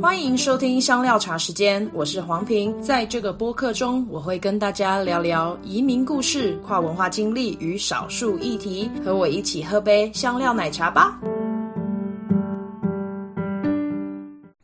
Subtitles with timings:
[0.00, 2.80] 欢迎收听香料茶时间，我是黄平。
[2.82, 8.90] 在这个播客中，我会跟大家聊聊移民故事、跨文化经历与少数议题。
[9.02, 11.18] 和我一起喝杯香料奶茶吧。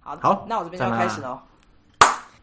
[0.01, 1.39] 好，好，那我这边就要开始喽。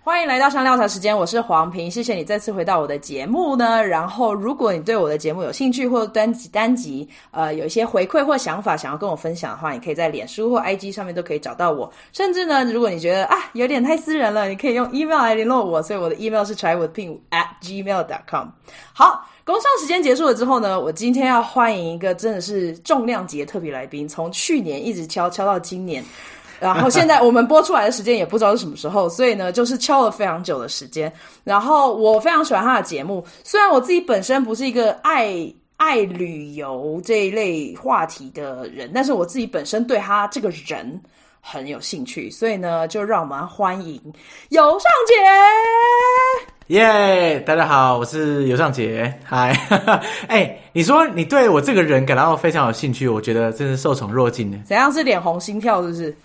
[0.10, 3.80] 欢迎来到香料茶时间，我是黄平，谢谢你再次回到我的节目呢。
[3.84, 11.88] 然后，如果你对我的节目有兴趣，或单集单集呃有一些回馈或想法想要跟我分享的话，你可以在脸书或 IG 上面都可以找到我。
[12.12, 15.80] 甚至呢，如果你觉得啊有点太私人了，你可以用 email 来联络我。
[15.84, 18.48] 所以我的 email 是 chaiwithping at gmail dot com。
[18.92, 26.04] 好，工商时间结束了之后呢，我今天要欢迎一个真的是重量级的特别来宾，从去年一直敲敲到今年。
[26.60, 31.12] 然后现在我们播出来的时间也不知道是什么时候，所以呢，就是敲了非常久的时间。
[31.44, 35.34] 然后我非常喜欢他的节目，虽然我自己本身不是一个爱
[35.78, 41.00] 爱旅游这一类话题的人，但是我自己本身对他这个人
[41.42, 44.02] 很有兴趣，所以呢，就让我们欢迎
[44.50, 45.14] 尤尚杰。
[46.68, 49.12] 耶，yeah, 大家好，我是尤尚杰。
[49.24, 49.58] 嗨，
[50.28, 54.60] 哎，你说你对我这个人感到非常有兴趣，我觉得真是受宠若惊呢。
[54.66, 56.16] 怎样是脸红心跳，是不是？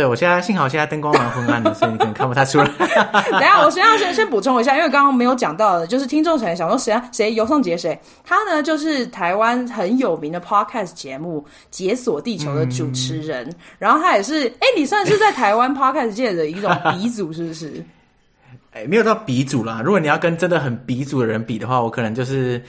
[0.00, 2.64] 对，我现在幸好现在灯光蛮昏暗的，所以你可能看不太出来。
[3.30, 8.00] 等下，我先要先先补充一下，因为刚刚没有讲到的，就是听众可能想说谁谁尤宋杰谁？
[8.24, 17.84] 他呢就是台湾很有名的 podcast 节目《解锁地球》的主持人，嗯、然后他也是，哎，你算是在台湾 podcast 界的一种鼻祖，是不是？
[18.72, 19.82] 哎，没有到鼻祖啦。
[19.84, 22.62] 如果你要跟真的很鼻祖的人比的话，我可能就是。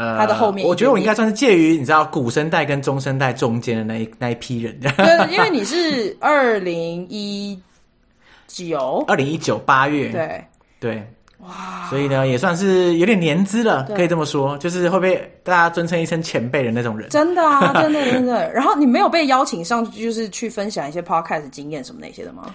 [0.00, 4.74] 呃，他的后面，我觉得我应该算是介于你知道古生代跟中生代中间的那一那一批人。
[4.80, 4.90] 对，
[5.30, 7.60] 因为你是二零一
[8.46, 10.42] 九， 二零一九八月，对
[10.80, 11.06] 对，
[11.40, 17.10] 哇，所以呢也算是有点年资了，可以这么说，就是会被大家尊称一声前辈的那种人。
[17.10, 18.50] 真的啊， 真的真的。
[18.54, 22.54] 然后你没有被邀请上去，就是去分享一些 podcast 经验什么那些的吗？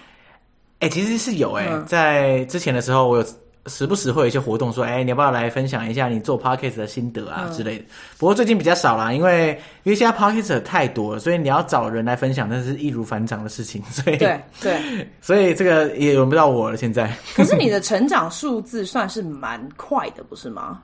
[0.80, 3.24] 哎、欸，其实是有哎、欸，嗯、在之前的时候我有。
[3.66, 7.84] 时不时会有一些活动，说，哎，你要不要来分享一下你做 podcast 的心得啊、嗯、之类的？
[8.18, 9.50] 不过最近比较少啦，因为
[9.82, 13.82] 因为现在 podcast 太多了，所以你要找人来分享，那是易如反掌的事情。
[13.84, 16.76] 所以对对，所以这个也轮不到我了。
[16.76, 20.80] 现在，可是你的 成长数字算是蛮快的，不是吗？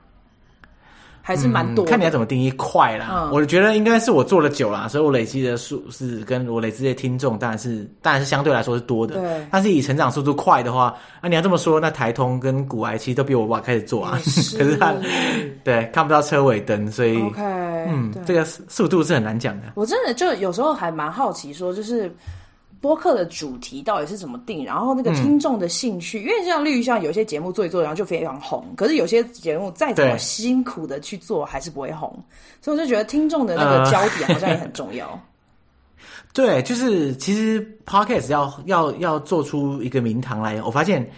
[1.22, 3.08] 还是蛮多、嗯，看你要怎么定义快啦。
[3.12, 9.14] 嗯、我觉得应该是我做了久啦，所以我累积的数是跟我累积的听众，当然是当然是相对来说是多的。
[9.14, 14.18] 对，但是以成长速度快的话，那、啊、你要这么说，那台通跟古癌其实都比我晚开始做啊。
[14.24, 14.92] 是 可是他
[15.62, 19.68] 对看不到车尾灯，所以 OK，嗯，这个速度是很难讲的。
[19.76, 22.12] 我真的就有时候还蛮好奇，说就是。
[22.82, 24.64] 播客的主题到底是怎么定？
[24.64, 28.66] 然后那个听众的兴趣，嗯、因为像例如像有些节目做一做，然后就非常红。
[28.76, 32.12] 可是有些节目再怎么辛苦的去做，还是不会红。
[32.60, 35.06] 所以我就觉得听众的那个焦点好像也很重要。
[35.06, 35.20] 呃、
[36.34, 41.08] 对，就是其实 Podcast 要要要做出一个名堂来，我发现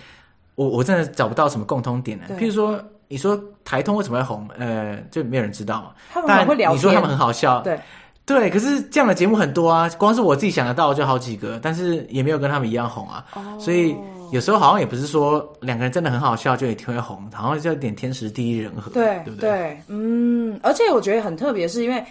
[0.57, 2.37] 我我真的找不到什么共通点的。
[2.37, 4.47] 譬如说，你说台通为什么会红？
[4.59, 5.93] 呃，就没有人知道嘛。
[6.13, 7.81] 他们很会聊天，你说他们很好笑，对。
[8.27, 13.25] 对，可是这样的节目很多啊，光是我自己想得到就好几个，但是也没有跟他们一样红啊。
[13.35, 13.61] Oh.
[13.61, 13.95] 所以
[14.33, 19.51] 有时候好像也不是说两个人真的很好笑就一定会红，好像就有点天时地利人和，对对不对？
[19.51, 22.05] 对，嗯，而且我觉得很特别，是因为。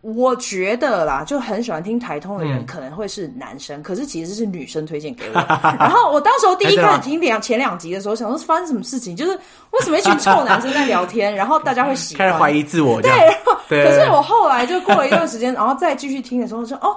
[0.00, 5.34] 我觉得啦，就很喜欢听台通的人可能会是男生，嗯、可是其实是女生推荐给我。
[5.76, 9.32] 然后我当时候第一开始听两前两集的时候，想说发生什么事情，就是
[9.72, 13.02] 为什么一群臭男生在聊天，然后大家会喜欢，开始怀疑自我。
[13.02, 16.96] 对，然后可是我后来就过了一段时间，然后再继续听的时候说，说哦，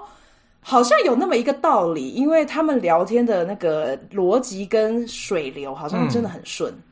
[0.61, 6.71] 好像有那么一个道理，因为他们聊天的那个逻辑跟水流好像真的很顺。
[6.71, 6.83] 嗯、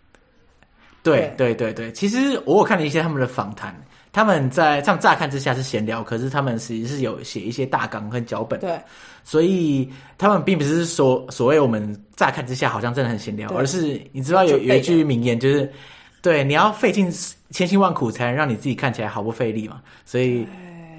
[1.03, 3.79] 对对对对，其实我有看了一些他们的访谈。
[4.11, 8.59] 他们在这样乍看之下是闲聊，可是他们实际是有写一些大纲跟脚本。
[8.59, 8.79] 对，
[9.23, 15.71] 所以他们并不是说所谓我们乍看之下好像真的很闲聊，而是你知道有有一句名言就是，
[16.21, 17.11] 对，你要费尽
[17.51, 19.81] 千辛万苦才能让你自己看起来毫不费力嘛。
[20.05, 20.47] 所以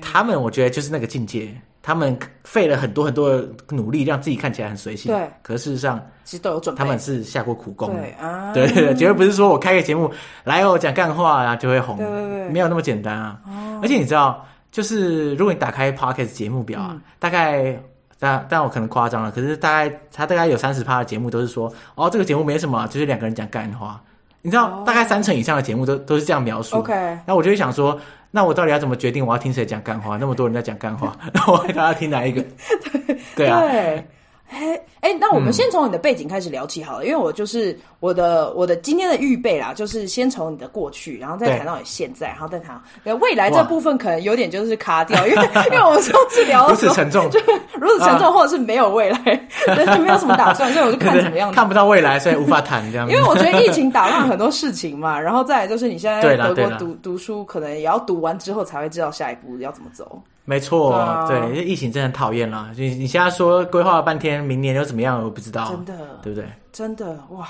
[0.00, 1.48] 他们我觉得就是那个境界。
[1.82, 5.10] 他们费了很多很多的努力，让自己看起来很随性。
[5.10, 6.78] 对，可事实上，其实都有准备。
[6.78, 8.00] 他们是下过苦功的。
[8.00, 10.10] 对啊， 对对对，绝对不是说我开个节目
[10.44, 11.96] 来哦讲干话啊就会红。
[11.96, 13.40] 对对对，没有那么简单啊。
[13.82, 17.80] 而且你知道，就是如果你打开 Pocket 节目表啊，大概
[18.18, 23.98] 但但我可能夸张了，可是大概他大概有三十趴的节目都是说，哦，这个节目没什么，就是两个人讲干话。
[24.42, 26.76] 你知道，大概三成以上的节目都都是这样描述。
[26.76, 27.98] OK，那我就会想说。
[28.32, 30.16] 那我到底要怎么决定我要听谁讲干话？
[30.18, 32.42] 那么多人在讲干话， 那我给大家听哪一个？
[33.36, 34.04] 对对啊，对，
[34.50, 42.80] 哎哎，那我们先从你的背景开始聊起好了，嗯、因为我就是我的我的今天的预备啦，就是先从你的过去，然后再谈到你现在，然后再谈
[43.20, 47.40] 未来这部分可能有点就是卡掉，因为 因为我们上次聊的时候如此沉重， 就
[47.74, 49.18] 如此沉重，啊、或者是没有未来，
[49.66, 53.08] 就没有什么打算， 所以我就看怎么样，看不到未来，所以无法谈这样。
[53.08, 60.20] 因为我觉得疫情打乱很多事情嘛，然后再来就是你现在在德国读读书，可能也要读完之后才会知道下一步要怎么走。
[60.50, 62.72] 没错，对，因为疫情真的很讨厌了。
[62.76, 65.22] 你你现在说规划了半天，明年又怎么样？
[65.22, 66.48] 我不知道，真的，对不对？
[66.72, 67.46] 真的哇！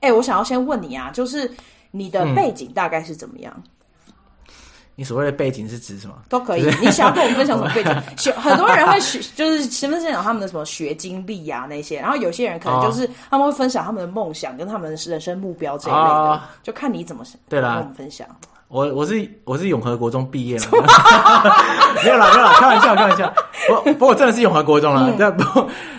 [0.00, 1.50] 哎，我想要先问你啊，就是
[1.92, 3.50] 你的背景大概是怎么样？
[3.56, 3.70] 嗯
[5.00, 6.14] 你所谓的背景是指什么？
[6.28, 6.62] 都可以。
[6.78, 8.02] 你想要跟我们分享什么背景？
[8.18, 11.98] 学很多人会学，就是十分享他们的什么学经历呀那些。
[11.98, 18.26] 然后有些人可能就是他们会分享他们的梦想跟他们的人生目标这一类的，哦、就看你怎么对啦，跟我们分享。
[18.70, 20.66] 我我是我是永和国中毕业了，
[22.04, 23.34] 没有啦没有啦，开玩笑开玩笑。
[23.66, 25.12] 不不过我真的是永和国中了。
[25.18, 25.44] 这、嗯、不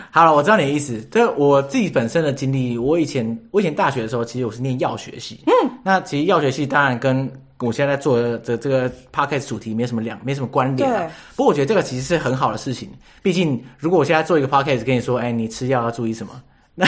[0.09, 1.05] 好了，我知道你的意思。
[1.11, 5.41] 这我自己本身的经历，我以前我以前大学的时候，其实我是念药学系。
[5.47, 7.29] 嗯，那其实药学系当然跟
[7.59, 11.11] 我现在在做的这这个 podcast 主题没什么两没什么关联啊。
[11.35, 12.89] 不过我觉得这个其实是很好的事情。
[13.21, 16.33] 毕竟如果我现在做一个 podcast 跟你说，哎，你吃药要注意什么？
[16.73, 16.85] 那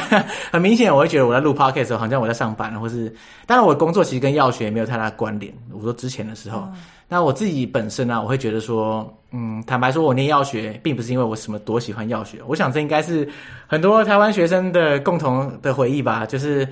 [0.52, 3.14] 很明显我会觉得我在录 podcast 的时候，好像我在上班，或是
[3.46, 5.54] 当然我的工作其实跟药学没有太大的关联。
[5.72, 6.74] 我说之前的时候，嗯、
[7.08, 12.40] 那我自己本身呢、啊，我会觉得说，嗯，坦白说，我念药学并不是因为我什么多喜欢药学。
[12.48, 13.28] 我想这应该是
[13.68, 16.26] 很多台湾学生的共同的回忆吧。
[16.26, 16.68] 就是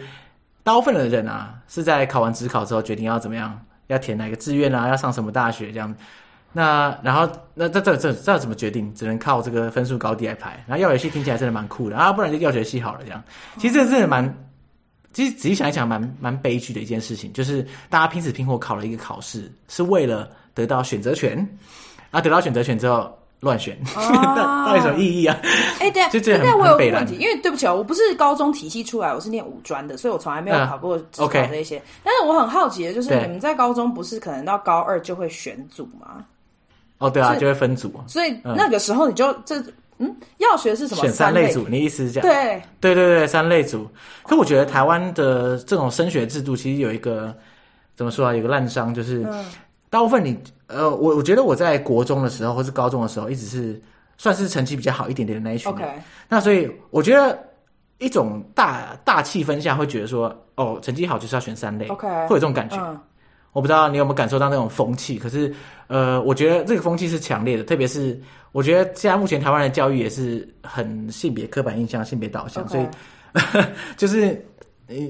[0.63, 3.60] 大部分的人啊，是在考完职考之后决定要怎么样。
[3.88, 4.88] 要填哪个志愿啊？
[4.88, 5.69] 要上什么大学？
[5.69, 5.94] 这样，
[6.53, 8.94] 那然后那这这这这怎么决定？
[8.94, 10.63] 只能靠这个分数高低来排。
[10.68, 13.00] 然后药学系听起来真的蛮酷的啊，不然就药学系好了。
[13.03, 13.24] 这样，
[13.57, 14.33] 其实这真的蛮，
[15.13, 21.48] 其实仔细想一想蛮，蛮蛮悲剧的一件事情，就是大家拼死拼活考了一个考试，是为了得到选择权，
[22.12, 23.15] 啊，得到选择权之后。
[23.42, 25.36] 乱选， 那到底什么意义啊？
[25.80, 26.59] 哎、欸，对啊， 就这样。
[26.59, 31.80] 我有个问题，因为对不起啊，我不是高中体系出来，我是念五专的，所以我从来没有考过指考这些。
[31.80, 31.81] Uh.
[32.03, 36.24] 但是我很好奇的就是，你们在高中不是可能到高二就会选组吗？
[37.01, 37.94] 哦，对啊，就会分组。
[38.07, 39.62] 所以那个时候你就这
[39.98, 41.01] 嗯，药学是什么？
[41.01, 42.30] 选三类组，你意思是这样？
[42.30, 43.88] 对，对对对，三类组。
[44.24, 47.36] 可我觉得台湾的这种升学制度其实有一个
[47.95, 48.33] 怎么说啊？
[48.33, 49.24] 有个烂伤就是。
[49.25, 49.45] 嗯
[49.92, 53.81] 大部分你呃，我我觉得我在国中的时候或是高中的时候，一直是
[54.18, 55.69] 算是成绩比较好一点点的那一群。
[55.69, 55.83] OK，
[56.30, 57.38] 那所以我觉得
[57.98, 62.77] 一种大大气氛下会觉得说，哦，成绩好就是要选三类，OK，会有这种感觉。
[62.77, 62.98] 嗯、
[63.53, 65.53] 我不知道你有没有感受到那种风气，可是
[65.88, 68.19] 呃，我觉得这个风气是强烈的，特别是
[68.51, 72.86] 我觉得现在目前台湾的教育也是很性别刻板印象、性别导向.所以
[73.98, 74.44] 就是。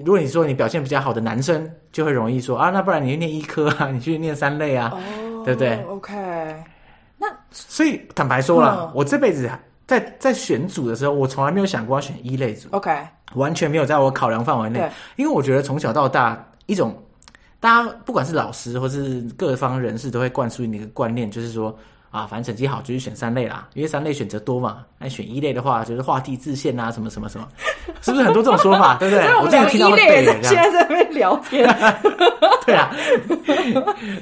[0.06, 6.14] 如果你说你表现比较好的男生，就会容易说啊，那不然你去念医科啊，你去念三类啊，哦、对不对？OK，
[7.18, 9.50] 那所以坦白说了，嗯、我这辈子
[9.88, 12.96] 在在选组的时候，我从来没有想过要选一类组，OK，
[13.34, 16.96] 完全没有在我考量范围内，因为我觉得从小到大一种，
[17.62, 21.74] 大家不管是老师或是各方人士都会灌输你一个观念，就是说。
[22.12, 24.84] 啊，反正成绩好就去选三类啦，因为三类选择多嘛。
[24.98, 27.48] 那选一类的话，就是画地自限啊，什么什么什么，
[28.02, 28.96] 是不是很多这种说法？
[29.00, 29.26] 对不对？
[29.38, 30.34] 我这个听到会背的。
[30.44, 31.66] 现在在那边聊天，
[32.68, 32.94] 对啊，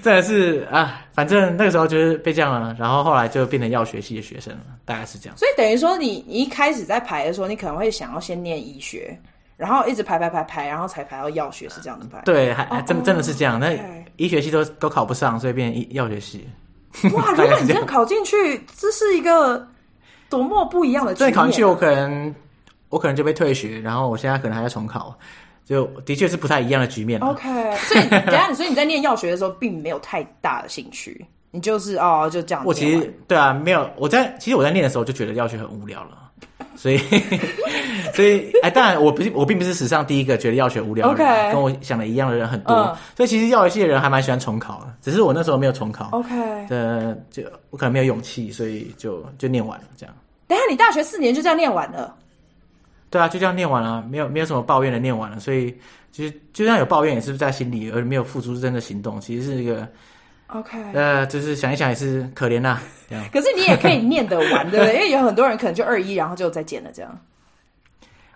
[0.04, 5.36] 真的是啊，反正那个时候就是被这样了，然后后来就变成药学系的学生了，大概是这样。
[5.36, 9.20] 所以等于说你，你你一开始在排的时候，你可能会想要先念医学，
[9.60, 12.22] 然后一直排排排排，然后才排到药学，是这样的排？
[12.24, 13.60] 对，还还真真的是这样。
[13.60, 13.78] 那
[14.16, 16.48] 医学系都都考不上，所以变成医药学系。
[17.14, 17.30] 哇！
[17.36, 19.68] 如果你这样考进去，这是一个
[20.30, 21.30] 多么不一样的局面。
[21.30, 22.34] 对，考进去我可能
[22.88, 25.14] 我可能就被退学，然后我现在可能还要重考，
[25.66, 27.20] 就的确是不太一样的局面。
[27.20, 32.64] OK，所以 等下，所以你在念药学的时候，并没有太大的兴趣，你就是哦，就这样。
[32.66, 33.90] 我其实对啊，没有。
[33.98, 36.29] 我在其实我在念的时候就觉得药学很无聊了。
[36.80, 36.98] 所以，
[38.16, 41.52] 所以，哎，当然，我不是，我并不是史上第一个觉得药学无聊的人，Okay.
[41.52, 42.74] 跟我想的一样的人很多。
[42.74, 42.96] Uh.
[43.18, 46.08] 所以，其实药学系的人还蛮喜欢重考的，只是我那时候没有重考。
[46.14, 46.30] OK，
[46.70, 50.16] 呃，就我可能没有勇气，所以就就念完了这样。
[50.48, 52.16] 等下，你大学四年就这样念完了？
[53.10, 55.38] 对啊，就这样念完了，没有没有什么抱怨的念完了。
[55.38, 55.76] 所以，
[56.14, 59.20] 其实就算有抱怨，也是在心里，而没有付出真的行动。
[59.20, 59.86] 其实是一个。
[60.52, 62.82] OK，呃，就是想一想也是可怜呐、啊。
[63.32, 64.96] 可是你也可以念得完，对不对？
[64.98, 67.20] 因为有很多人可能就二一，然后就再减了这样。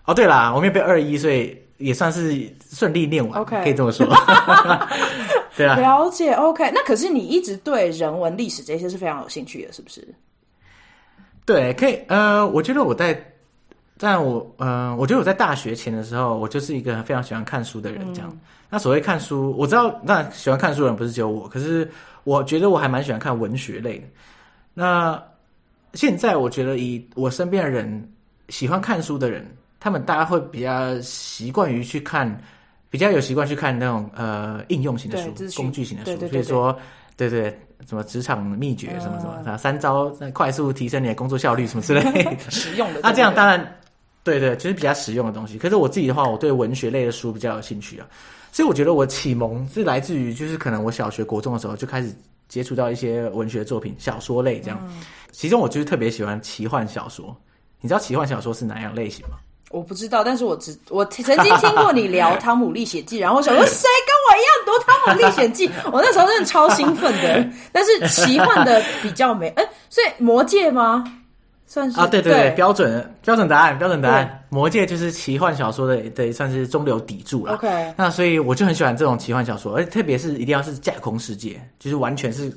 [0.04, 3.40] 哦，对啦，我没有被二一，所以也算是顺利念完。
[3.40, 4.06] OK，可以这么说。
[5.56, 6.32] 对啊，了解。
[6.32, 10.06] OK，那可是你一直对人文、历史这些是非常有兴趣的，是不是？
[11.44, 11.98] 对，可以。
[12.08, 13.12] 呃，我觉得我在，
[13.96, 18.28] 在我，呃，我觉得我在大学前的时候，我就是一个非常喜欢看书的人，这样。
[18.32, 21.88] 嗯那所谓看书，我知道，那喜欢看书的人不是只有我，可是
[22.24, 24.04] 我觉得我还蛮喜欢看文学类的。
[24.72, 25.22] 那
[25.92, 28.12] 现在我觉得，以我身边的人
[28.48, 29.46] 喜欢看书的人，
[29.78, 32.36] 他们大家会比较习惯于去看，
[32.90, 36.10] 比较有习惯去看那种呃应用型的书、工具型的书。
[36.10, 36.78] 对对对对，所以说，
[37.16, 42.98] 对对，什么职场秘诀什么什么，嗯、三招快速提升你的工作效率什么之类的， 实用的。
[43.04, 43.64] 那这样当然，
[44.24, 45.56] 对对，就是比较实用的东西。
[45.58, 48.06] 可是我自己的话，我对文学类的书比较有兴趣啊。
[48.50, 52.12] 所以我觉得我启蒙是来自于，就是可能我小学、国中的时候就开始
[52.48, 54.80] 接触到一些文学作品、小说类这样。
[54.88, 57.36] 嗯、其中我就是特别喜欢奇幻小说。
[57.80, 59.36] 你知道奇幻小说是哪样类型吗？
[59.70, 65.68] 我不知道，但是我只我曾经听过你聊《汤姆历险记》，然后我想说谁跟我一样读《汤姆历险记》？
[65.92, 67.50] 我那时候真的超兴奋的。
[67.72, 71.02] 但是奇幻的比较没，哎，所以魔戒吗？
[71.74, 74.44] 算是啊，对对对，标准标准答案，标准答案。
[74.48, 77.54] 魔戒就是奇幻小说的，对，算是中流砥柱了。
[77.54, 82.56] OK，那所以我就很喜欢这种奇幻小说，而且特别是一定要是架空世界，就是完全是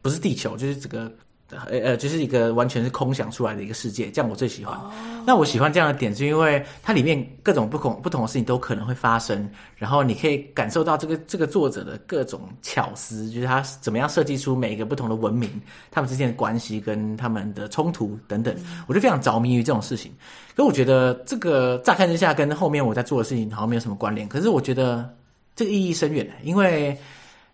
[0.00, 1.12] 不是地球，就是整个。
[1.50, 4.74] 呃呃，就是一个完全是空想出来的一个世界，这样我最喜欢。
[4.76, 4.92] Oh.
[5.24, 15.48] 那我喜欢这样的点，是因为它里面各种不同不同的事情都可能会发生，然后你可以感受到这个这个作者的各种巧思，就是他怎么样设计出每一个不同的文明，
[15.90, 18.52] 他们之间的关系跟他们的冲突等等，
[18.88, 20.12] 我就非常着迷于这种事情。
[20.56, 25.08] 可我觉得这个乍看之下跟后面我在做的事情好像没有什么关联，可是我觉得
[25.54, 26.88] 这个意义深远，因为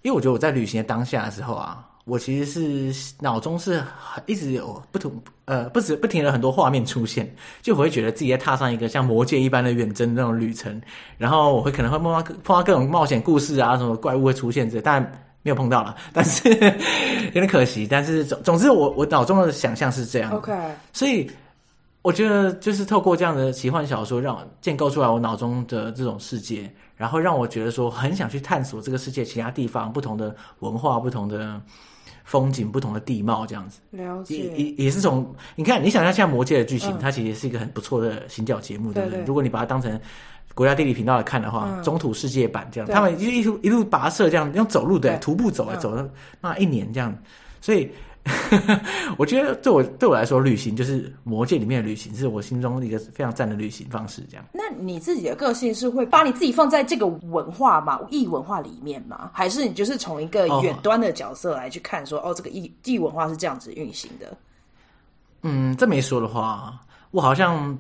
[0.01, 1.87] 因为我觉得我在旅行的当下的时候啊。
[2.05, 5.13] 我其实是脑中是很一直有不同
[5.45, 7.33] 呃，不止不停的很多画面出现，
[7.63, 10.81] 就我会觉得自己在踏上一个像魔界一般的远征那种旅程，
[11.19, 15.01] 然后我会可能会碰到碰到各种冒险故事啊，什么怪物会出现这，但
[15.43, 16.49] 没有碰到了，但是
[17.35, 17.87] 有点可惜。
[17.91, 20.53] 但是总总之我我脑中的想象是这样，OK，
[20.93, 21.31] 所以
[22.03, 31.61] 我觉得就是透过这样的奇幻小说，让我建构出来我脑中的这种世界，然后让我觉得说很想去探索这个世界其他地方不同的文化，不同的。
[32.25, 39.25] 风景不同的地貌这样子，了解也也是从你看，你想象像《魔界》的剧情，嗯、它其实是一个很不错的行脚节目，对不对？
[39.25, 40.01] 如果你把它当成
[40.55, 46.09] 国家地理频道来看的话，嗯、中土世界版这样，他们一路一路跋涉这样用走路的徒步走啊走了
[46.41, 47.13] 那一年这样，
[47.61, 47.91] 所以。
[49.19, 54.23] 我觉得对我对我来说，旅行就是《魔界》里面的旅行，是我心中一个非常赞的旅行方式。
[54.31, 59.31] 这样，那你自己的个性是会把你自己放在这个文化嘛异文化里面吗？
[59.33, 64.37] 还是你就是从一个远端的角色来去看说，哦，哦，这个异异文化是这样子运行的？
[65.43, 66.79] 嗯，这么一说的话，
[67.11, 67.77] 我好像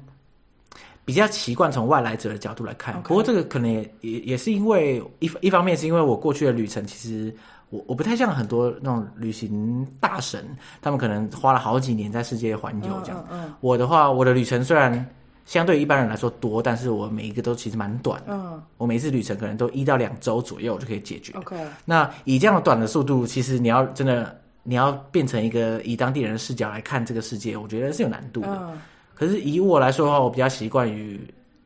[1.04, 3.00] 比较习惯从外来者的角度来看。
[3.02, 7.32] 不过这个可能也也也是因为一一方面是因为我过去的旅程其实。
[7.72, 10.44] 我我不太像很多那种旅行大神，
[10.82, 13.26] 他们可能花了好几年在世界环游这样。
[13.30, 15.06] 嗯，嗯，嗯，我的话，我的旅程虽然
[15.46, 18.22] 相对一般人来说多，但是我每一个都其实蛮短。
[18.26, 21.32] 嗯，我每一次旅程可能都一到两周左右就可以解决。
[21.38, 28.48] OK，那以这样的短的速度，其实你要真的你要变成一个以当地人的视角来看这个世界，我觉得是有难度的。
[28.50, 28.78] 嗯，
[29.14, 31.18] 可是以我来说的话，我比较习惯于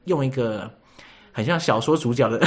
[0.04, 0.70] 用一个。
[1.36, 2.40] 很像小说主角的，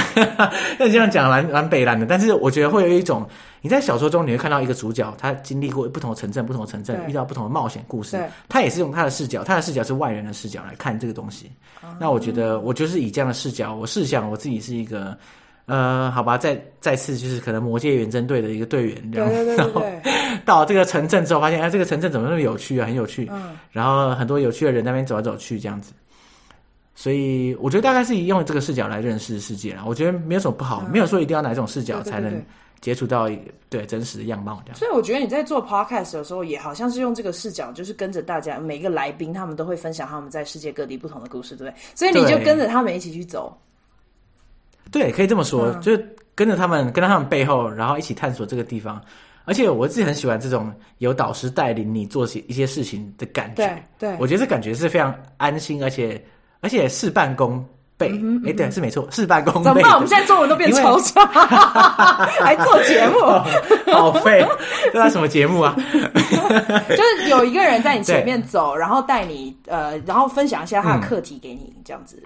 [0.76, 2.04] 那这样讲蛮蛮北烂的。
[2.04, 3.24] 但是我觉得会有一种，
[3.60, 8.18] 你在小说中你会看到一个主角，他经历过不同的城镇、不同的城镇，遇到不同的冒险故事。
[8.48, 11.48] 他也是用他的视角，他的视角是外人的视角来看这个东西。
[12.00, 15.16] 那我觉得我就是以这样的视角，我试想我自己是一个，
[15.66, 19.24] 呃，好吧，再再次就是可能魔界远征队的一个队员，然
[19.72, 19.84] 后
[20.44, 23.30] 到这个城镇之后，发现哎，这个城镇怎么那么有趣啊，很有趣。
[23.70, 25.92] 然后很多有趣的人在那边走来走去，这样子。
[27.00, 29.82] 所以我觉得大概是以用这个视角来认识世界啦。
[29.86, 32.44] 我觉得没有什么不好，嗯、没有说一定要哪一种视角才能
[32.82, 34.76] 接触到一个对真实的样貌这样。
[34.76, 41.80] 所以我觉得你在做 podcast 的时候，也好像是用这个视角，就是跟着大家每一个来宾，他们都会分享他们在世界各地不同的故事，对不对？
[41.94, 43.58] 所以你就跟着他们一起去走。
[44.92, 49.02] 对，可以这么说，嗯、就是跟着他们，跟在他们背后，然后一起探索这个地方。
[49.46, 53.66] 而且我自己很喜欢这种有导师带领你做些一些事情的感觉。
[53.98, 56.22] 对，对我觉得这感觉是非常安心，而且。
[56.60, 57.64] 而且事半功
[57.96, 59.64] 倍，哎、嗯嗯欸，对，是没错，事半功倍。
[59.64, 59.94] 怎么办？
[59.94, 61.20] 我们现在中文都变超差，
[62.24, 63.20] 为 还做节目，
[63.92, 64.46] 好废！
[64.92, 65.74] 这是什么节目啊？
[66.88, 72.22] 就是有一个人在你前面走，然后带你，呃，然后分享一下他的课题给你，嗯、这样子。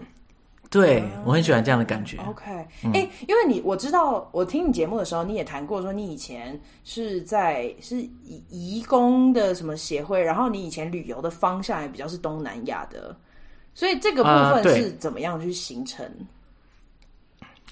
[0.71, 2.19] 对，我很喜欢这样的感觉。
[2.29, 13.15] OK，哎、嗯欸，因为你我知道，我听你节目的时候，你也谈过说，你以前是在是移移工的什么协会，然后你以前旅游的方向也比较是东南亚的。
[13.75, 14.29] 所以这个部
[14.63, 16.07] 分是怎么样去形成？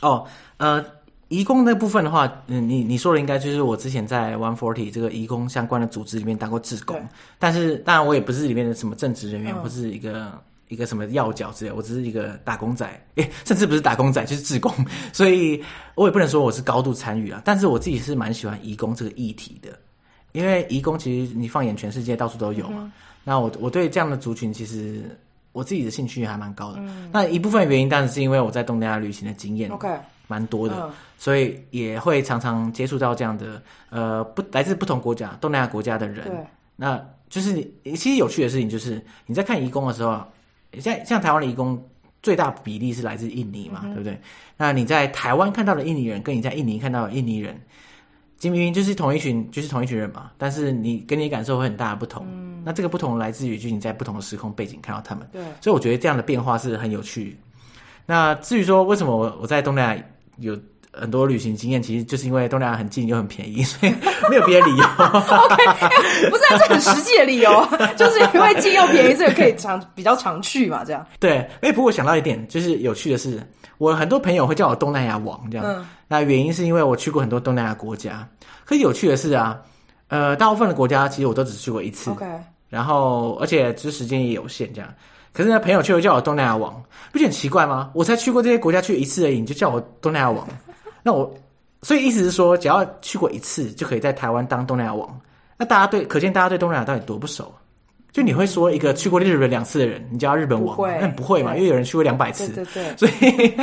[0.02, 0.84] 呃、哦，呃，
[1.28, 10.32] 移工那部分的话，嗯，你你说的应该就是我之前在 One Forty 这个移工相关的组织里面当过志工，但是当然我也不是里面的什么正职人员，或是一个、嗯、
[10.68, 14.74] 一个什么要角之类，我只是一个打工仔，诶，甚至不是打工仔， 就是志工，
[15.12, 15.62] 所以
[15.94, 17.40] 我也不能说我是高度参与啊。
[17.44, 19.70] 但是我自己是蛮喜欢移工这个议题的。
[20.32, 22.80] 因为移工其实你放眼全世界到处都有嘛。
[22.84, 22.92] 嗯、
[23.22, 25.02] 那我我对这样的族群其实
[25.52, 26.78] 我自己的兴趣还蛮高的。
[26.80, 29.88] 嗯、那一部分原因当然是因为我在东南亚旅行的经验，OK，
[30.26, 36.46] 蛮多的，嗯、所以也会常常接触到这样的呃不来自不同国家东南亚国家的人。
[36.76, 40.22] 那就是你其实有趣的事情就是你在看移工的时候，
[40.80, 41.82] 像像台湾的移工。
[42.22, 44.16] 最大比例是来自印尼嘛，嗯、对不对？
[44.56, 47.60] 那你在台湾看到的印尼人，跟你在印尼看到的印尼人，
[48.42, 52.24] 明明就是同一群，就是同一群人嘛，但是你跟你感受会很大的不同。
[52.30, 55.28] 嗯、那这个不同来自于，就是你在不同的时空背景看到他们。
[55.32, 57.38] 对，所以我觉得这样的变化是很有趣。
[58.06, 60.04] 那至于说为什么我我在东南亚
[60.38, 60.58] 有？
[60.94, 63.94] 很多旅行经验其实就是因为东南亚很近又很便宜， 所以
[64.28, 64.84] 没有别的理由。
[64.84, 67.66] OK，不是，这很实际的理由，
[67.96, 71.02] 就是因为近又便宜，所以可以常比较常去嘛，这样。
[71.18, 73.42] 对，哎，不过我想到一点，就是有趣的是，
[73.78, 75.66] 我很多朋友会叫我东南亚王这样。
[75.66, 75.82] 嗯。
[76.08, 78.28] 那原因是因为我去过很多东南亚国家，
[78.66, 79.58] 可是有趣的是啊，
[80.12, 82.10] 呃，大部分的国家其实我都只去过一次。
[82.10, 82.26] OK。
[82.68, 84.94] 然后，而且其实时间也有限，这样。
[85.32, 86.70] 可是呢，朋友却会叫我东南亚王，
[87.10, 87.90] 不觉得很奇怪吗？
[87.94, 90.46] 我才去过这些国家去一次而已，你就叫我东南亚王。
[91.02, 91.32] 那我，
[91.80, 95.20] 所以意思是说，只要去过一次，就可以在台湾当东南亚王。
[95.56, 97.50] 那大家对，可见大家对东南亚到底多不熟？
[98.12, 100.76] 就你会说一个去过日本两次的人，你叫日本王？
[101.00, 101.56] 那不，不会嘛？
[101.56, 103.08] 因为有人去过两百次，对对对。
[103.08, 103.54] 所以，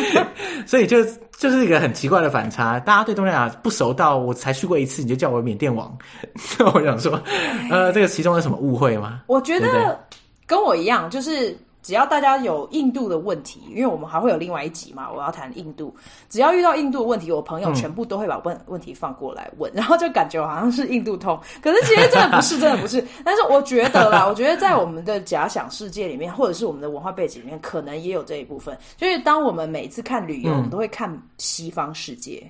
[0.66, 1.04] 所以就
[1.38, 2.80] 就是一个很奇怪的反差。
[2.80, 5.96] 大家对东南亚不熟到我才去过一次，你就叫我缅甸王？
[6.74, 7.22] 我想说，
[7.70, 9.22] 呃，这个其中有什么误会吗？
[9.28, 10.00] 我觉得
[10.48, 11.56] 跟我一样，就是。
[11.90, 15.92] 只要大家有印度的问题，因为我们还会有另外一集嘛，我要谈印度。
[16.30, 21.36] 只要遇到印度的问题，我朋友全部都会把问问题放过来问，嗯、 然后就感觉好像是印度通。
[21.64, 23.04] 可是其实真的不是，真的不是。
[23.26, 28.78] 但是我觉得啦， 我觉得在我们的假想世界里面，或者是我们的文化背景里面，可能也有这一部分。
[28.96, 32.48] 就是当我们每次看旅游，嗯、我们都会看西方世界，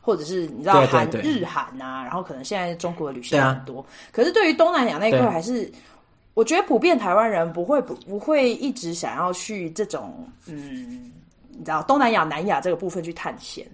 [0.00, 3.80] 或者是你知道韩日韩啊，然后可能现在中国的旅行很多。
[3.80, 5.68] 啊、可是对于东南亚那一块，还是。
[6.36, 11.10] 我觉得普遍台湾人不会不不会一直想要去这种嗯，
[11.48, 13.66] 你知道东南亚、南亚这个部分去探险，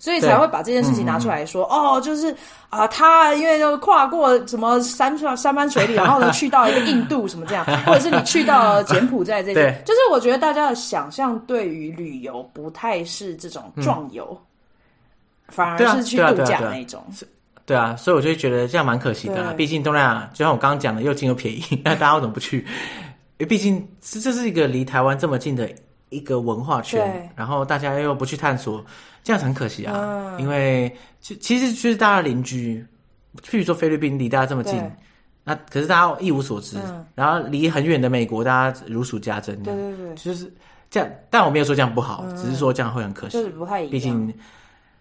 [0.00, 1.64] 所以才会把这件事情拿出来说。
[1.72, 2.32] 哦，就是
[2.70, 17.00] 啊、呃，他因为就跨过什么山山山水里，然后呢去到一个印度什么这样，或者是你去到柬埔寨这些，就是我觉得大家的想象对于旅游不太是这种壮游，嗯、反而是去度假那种。
[17.68, 19.52] 对啊，所以我就觉得这样蛮可惜的啦。
[19.54, 22.60] 毕竟东南亚就像我刚刚讲的，又近又便宜， 那大家为什么不去？
[22.60, 22.64] 因
[23.44, 25.70] 为毕竟这这是一个离台湾这么近的
[26.08, 28.82] 一个文化圈，然后大家又不去探索，
[29.22, 29.92] 这样很可惜啊。
[29.94, 32.82] 嗯、因为其其实就是大家邻居，
[33.42, 34.90] 譬如说菲律宾离大家这么近，对
[35.44, 36.78] 那可是大家一无所知。
[36.78, 39.62] 嗯、然后离很远的美国，大家如数家珍。
[39.62, 40.50] 对对对，就是
[40.88, 41.08] 这样。
[41.28, 43.34] 但我没有说这样不好，嗯、只是说这样会很可惜。
[43.34, 43.90] 就是不太一样。
[43.90, 44.32] 毕竟。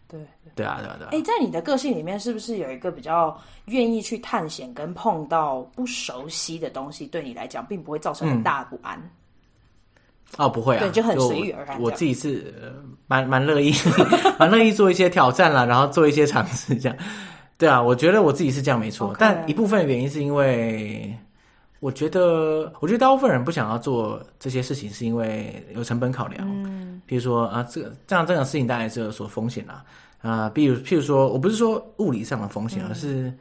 [0.07, 0.19] 对
[0.55, 1.09] 对啊，对啊，对啊！
[1.11, 8.97] 哎，在你的个性里面，是不是有一个比较愿意去探险，跟碰到不熟悉的东西，对你来讲，并不会造成很大的不安？
[8.99, 11.81] 嗯、哦，不会啊，对，就很随遇而安。
[11.81, 12.53] 我自己是
[13.07, 13.73] 蛮蛮乐意，
[14.39, 16.97] 蛮乐意做一些挑战啦， 然后做一些尝试，这样。
[17.57, 19.17] 对啊，我觉得我自己是这样没错，Okay.
[19.19, 21.11] 但一部分原因是因为，
[21.79, 26.47] 我觉得，我觉得大部分人不想要做这些事情，是因为有成本考量。
[26.63, 29.83] 嗯，比如说啊，这个这样这样的事情当然是有所风险啦。
[30.21, 33.31] 啊，比如譬如说，我不是说物理上的风险，而是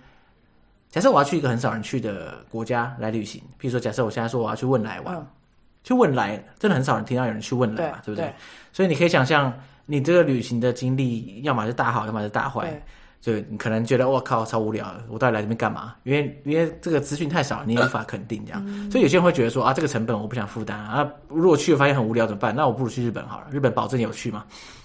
[0.91, 3.41] 假设我要去一个很少人去的国家来旅行。
[3.59, 5.27] 譬如说，假设我现在说我要去汶莱玩，
[5.83, 8.31] 去汶莱真的很少人听到有人去汶莱嘛，对不对？
[8.73, 9.51] 所以你可以想象，
[9.87, 12.83] 你这个旅行的经历，要么是大好，要么是大坏。
[13.27, 15.97] 就你可能觉得我靠超无聊，我到底来这边干嘛？
[16.05, 18.63] 因为因为这个资讯太少，你也无法肯定这样。
[18.65, 21.05] 嗯、所以有些人会觉得说啊，这个成本我不想负担啊。
[21.27, 22.55] 如果去了发现很无聊怎么办？
[22.55, 24.45] 那我不如去日本好了，日本保证有趣嘛，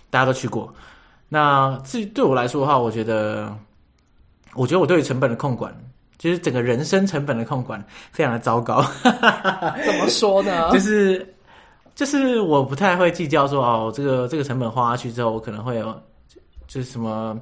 [0.09, 0.73] 大家都去过。
[1.29, 3.55] 那至于对我来说的话，我觉得，
[4.55, 5.71] 我觉得我对于成本的控管，
[6.17, 8.83] 就是整个人生成本的控管非常的糟糕。
[9.85, 10.71] 怎么说呢？
[10.73, 11.35] 就是
[11.93, 15.95] 就是我不太会计较说哦，这个这个成本花下去之后，我可能会有
[16.65, 17.39] 就是什么。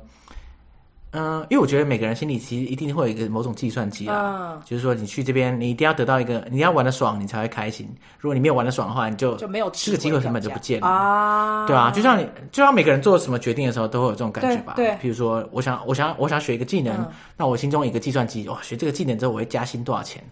[1.12, 7.90] 嗯，因为我觉得每个人心里其实一定会有一个某种计算机啊，嗯、就是说你去这边，你一定要得到一个，你要玩的爽，你才会开心。
[8.20, 11.66] 如果你没有玩的爽的话，你就就没有这个机会成本就不见了啊。
[11.66, 14.74] 对啊，就像你，就像每个人做什么决定的时候都会有这种感觉吧。
[14.76, 20.24] 对，比，如说，我想，我想，我想学一个技能，嗯、那我心中有一个计算机，哇，学这个技能之后我会加薪多少钱？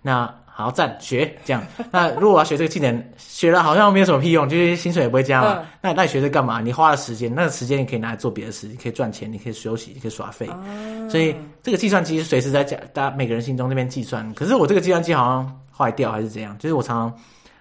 [0.00, 0.32] 那。
[0.62, 1.62] 好赞，学这样。
[1.90, 5.58] 那如果我要学这个技能，学了好像没有什么屁用，就是薪水也不会加嘛。
[5.60, 6.60] 嗯、那那你学这干嘛？
[6.60, 10.48] 你花了时间，那个时间你可以拿来做别的事，你可以赚钱，你可以休息，你可以耍废。
[10.66, 14.32] 嗯、所以这个计算机随时在讲，大家每个人心中那边计算。
[14.34, 16.56] 可是我这个计算机好像坏掉还是怎样？
[16.58, 17.18] 就是我常常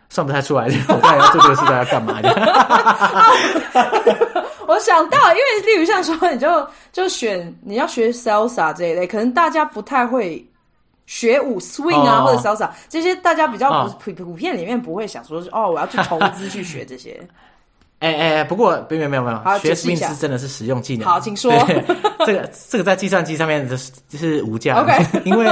[0.09, 2.19] 算不太出来， 我到底要做这个事，大家干嘛？
[4.67, 10.45] 我想到，因为例如像说，你就就选你要学 salsa 这一类，可能大家不太会
[11.09, 17.19] 学舞 swing 啊，哦、或者 salsa 这些，大家比较普普遍里面不会想说是，哦，我要去投资去学这些。
[17.97, 21.07] 哎哎哎，不过没有没有没有，学 swing 是真的是实用技能。
[21.07, 21.51] 好，请说。
[22.27, 25.03] 这个这个在计算机上面就是就是无价，Okay.
[25.25, 25.47] 因为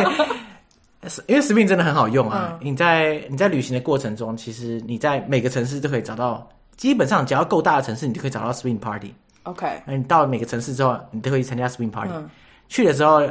[1.26, 2.52] 因为 swing 真的很好用啊。
[2.52, 6.48] 嗯、你在你在旅行的过程中，其实你在每个城市都可以找到。
[6.78, 9.12] 基本上，只要够大的城市，你就可以找到 swing party。
[9.42, 12.12] OK，那你到了每个城市之后，你都可以参加 swing party。
[12.14, 12.30] 嗯、
[12.70, 13.28] 去的时候，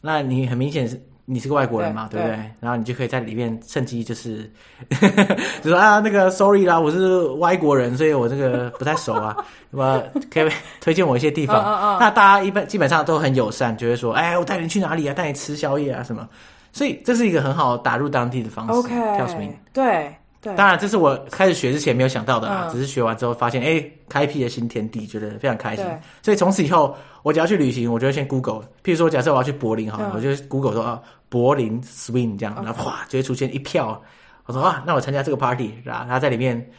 [0.00, 2.36] 那你很明显是你是个外国人嘛，对，对不对？
[2.36, 4.50] 对，然后你就可以在里面趁机就是，
[5.60, 9.36] 就说啊，那个 sorry 啦，我是外国人，所以我这个不太熟啊，
[9.70, 10.48] 那么可以
[10.80, 11.98] 推荐我一些地方。
[12.00, 15.12] 那大家一般基本上都很友善，就会说，哎，我带你去哪里啊？
[15.12, 16.26] 带你吃宵夜啊什么？
[16.72, 18.72] 所以这是一个很好打入当地的方式。
[18.72, 19.50] OK，跳 swing。
[19.72, 20.14] 对。
[20.38, 22.68] 对当然，这是我开始学之前没有想到的啊！
[22.68, 25.84] 嗯、只是学完之后发现，哎，开辟了新天地，觉得非常开心。
[26.22, 28.60] 所以从此以后，我只要去旅行，我就会先 Google。
[28.84, 34.00] 譬如说，假设我要去柏林哈，嗯、我就 Google 说啊，柏林 Swing 这样，然后哗就会出现一票。
[34.44, 36.06] 我说啊，那我参加这个 party 是吧？
[36.08, 36.70] 他在里面，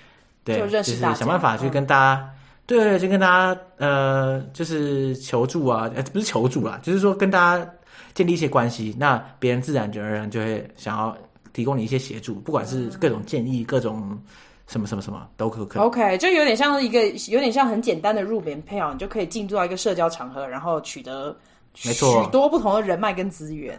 [0.44, 2.30] 对，就，就是想办法去跟大家，嗯、
[2.66, 7.70] 对对，就跟大家呃，就是求助啊，不是求助啦，就是说跟大家
[8.14, 11.18] 建立一些关系，那别人自然而然就会想要。
[11.54, 14.16] 提供你一些协助，不管是各种建议，嗯、各种
[14.68, 15.82] 什么什么什么都可可。
[15.82, 21.36] OK，就有点像一个，有点像很简单的入门票，你就可以进入到一个社交场合，然后取得
[21.84, 23.76] 没错许多不同的人脉跟资源。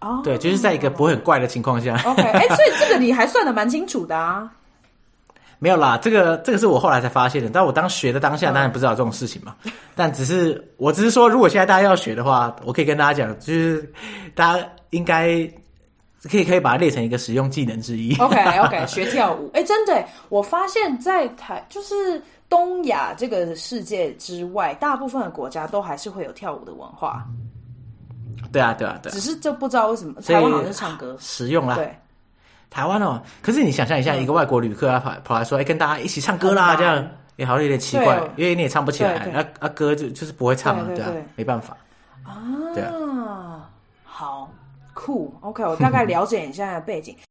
[0.00, 1.94] 哦，对，就是在一个不会很怪的情况下。
[2.04, 4.50] OK，哎、欸，所以这个你还算的蛮清楚的啊。
[5.58, 9.54] 没有啦，这个这个是我后来才发现的，但我当学的当下当然不知道这种事情嘛。
[9.64, 13.92] 嗯、但只是我只是说，如果现在大家要学的话，我可以跟大家讲，就是
[14.34, 15.48] 大家应该。
[16.30, 18.14] 可以可以把它列成一个实用技能之一。
[18.16, 27.24] OK OK， 学跳舞，哎，真的，我发现，在台就是东亚这个世界之外，大部分的国家都还是会有跳舞的文化。
[28.52, 29.10] 对啊，对啊，对。
[29.12, 31.16] 只是就不知道为什么台湾好像是唱歌。
[31.20, 31.76] 实用啦。
[31.76, 31.96] 对，
[32.70, 41.76] 台湾哦，可是你想象一下，一个外国旅客啊跑跑来说，哎，跟大家一起唱歌啦，这样也好像有点奇怪，因为你也唱不起来，啊啊歌就就是不会唱了，对啊，没办法。
[42.24, 42.42] 啊，
[42.74, 43.70] 对啊，
[44.04, 44.50] 好。
[44.92, 47.16] 酷，OK，我大概了解你现在的背景。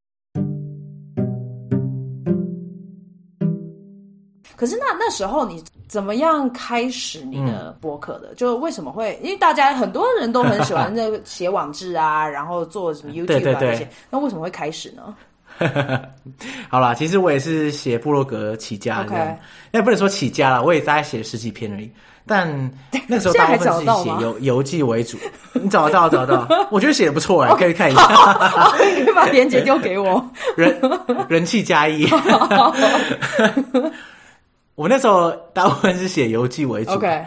[4.56, 8.28] 可是那那时候你怎么样开始你的博客的？
[8.30, 9.20] 嗯、就为什么会？
[9.24, 13.40] 因为大家很多人都很喜欢那 个写网志啊，然后做什么 YouTube 啊这些。
[13.40, 15.16] 对对对，那为什么会开始呢？
[16.70, 19.38] 好啦，其实我也是写部落格起家的，
[19.72, 21.92] 那.不能说起家了，我也大概写了十几篇而已。
[22.26, 22.72] 但
[23.08, 25.18] 那时候大部分是以写游游记为主。
[25.54, 26.48] 你找得到找得到？
[26.70, 28.72] 我觉得写的不错哎，可以看一下。
[28.96, 30.24] 你可以把链接丢给我。
[30.56, 30.80] 人
[31.28, 32.08] 人气加一。
[34.80, 36.92] 我那时候大部分是写游记为主。
[36.92, 37.26] OK。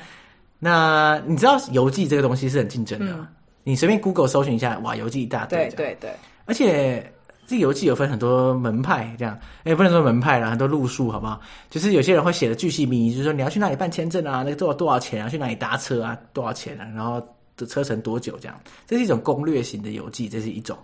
[0.59, 3.13] 那你知道游记这个东西是很竞争的。
[3.13, 3.29] 嗯、
[3.63, 5.69] 你随便 Google 搜寻一下，哇，游记一大堆。
[5.69, 6.11] 对对对。
[6.47, 7.13] 而且。
[7.45, 11.39] 这个游记有分很多门派，这样也不能说门派啦，很多路数，好不好？
[11.69, 15.29] 就是有些人会写的巨细靡遗，就是说你要去哪里办签证啊，那个多少多少钱啊？
[15.29, 16.17] 去哪里搭车啊？
[16.33, 16.87] 多少钱啊？
[16.95, 17.21] 然后
[17.57, 18.39] 的车程多久？
[18.41, 20.79] 这样，这是一种攻略型的游记，这是一种。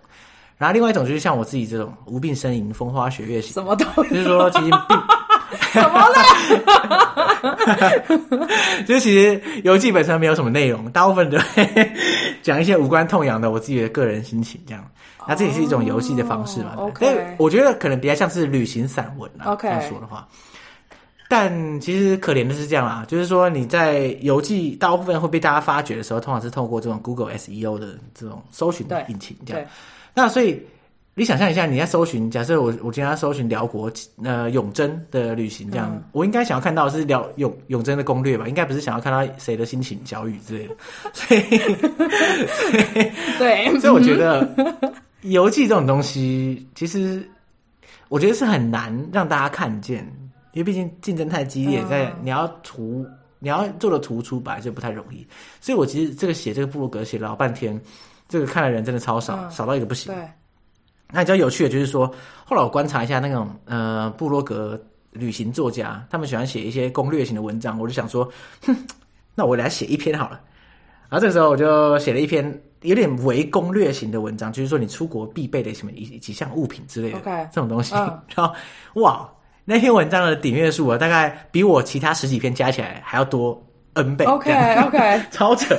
[0.57, 4.97] 然后另外一种就是像我自己这种无病呻吟、风花雪月型，什么都就是说其实并
[5.71, 6.15] 什么了？
[8.87, 11.91] 就是其实游记本身没有什么内容，大部分都会
[12.41, 14.83] 讲一些无关痛痒的我自己的个人心情，这样。
[15.27, 16.73] 那这也是一种游戏的方式嘛？
[16.75, 17.35] 所以、oh, okay.
[17.37, 19.55] 我觉得可能比较像是旅行散文啊。
[19.61, 20.27] 这样说的话，
[21.27, 29.63] 但其实可怜的是这样啦，就是说你在游记大部分会被大家发掘的时候，通常是透过这种 Google SEO 的这种搜寻的引擎这样。
[30.15, 30.59] 那所以
[31.19, 33.91] 你想象一下，你在搜寻，假设我我今天要搜寻辽国
[34.23, 38.47] 呃永贞的旅行这样，嗯、我应该想要看到的是辽永永贞的攻略吧？
[38.47, 40.75] 应该不是想要看到谁的心情小雨之类的。
[41.11, 41.41] 所以，
[43.37, 44.47] 对，所以我觉得。
[45.23, 47.29] 游记这种东西，其实
[48.07, 49.97] 我觉得是很难让大家看见，
[50.53, 53.05] 因为毕竟竞争太激烈，在你要图
[53.39, 55.27] 你要做的突出本来就不太容易。
[55.59, 57.77] 所以我其实这个写这个布鲁格写了老半天，
[58.29, 60.13] 这个看的人真的超少，嗯、少到一个不行。
[60.13, 60.23] 对。
[61.11, 62.07] 那比较有趣的就是说，
[62.45, 64.79] 后来我观察一下那种呃部落格
[65.11, 68.29] 旅行作家，他们喜欢写一些攻略型的文章，我就想说，
[68.65, 68.75] 哼，
[69.35, 70.39] 那我来写一篇好了。
[71.09, 72.61] 然后这个时候我就写了一篇。
[72.83, 77.19] 有点为攻略型的文章，就是说你出国必备的什么一几项物品之类的
[77.51, 77.93] 这种东西。
[77.93, 78.55] 嗯、 然后
[79.01, 79.29] 哇，
[79.65, 83.61] 那篇文章的点阅数啊，大概比我其他十几篇加起来还要多
[83.95, 84.23] N 倍。
[84.23, 84.53] OK
[84.87, 85.77] OK， 超扯。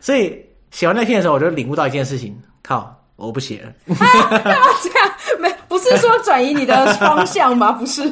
[0.00, 3.68] 所以写完那篇的时候，我就领悟到一件事情：靠，我不写了。
[3.98, 7.72] 啊、这样没不是说转移你的方向吗？
[7.72, 8.02] 不是，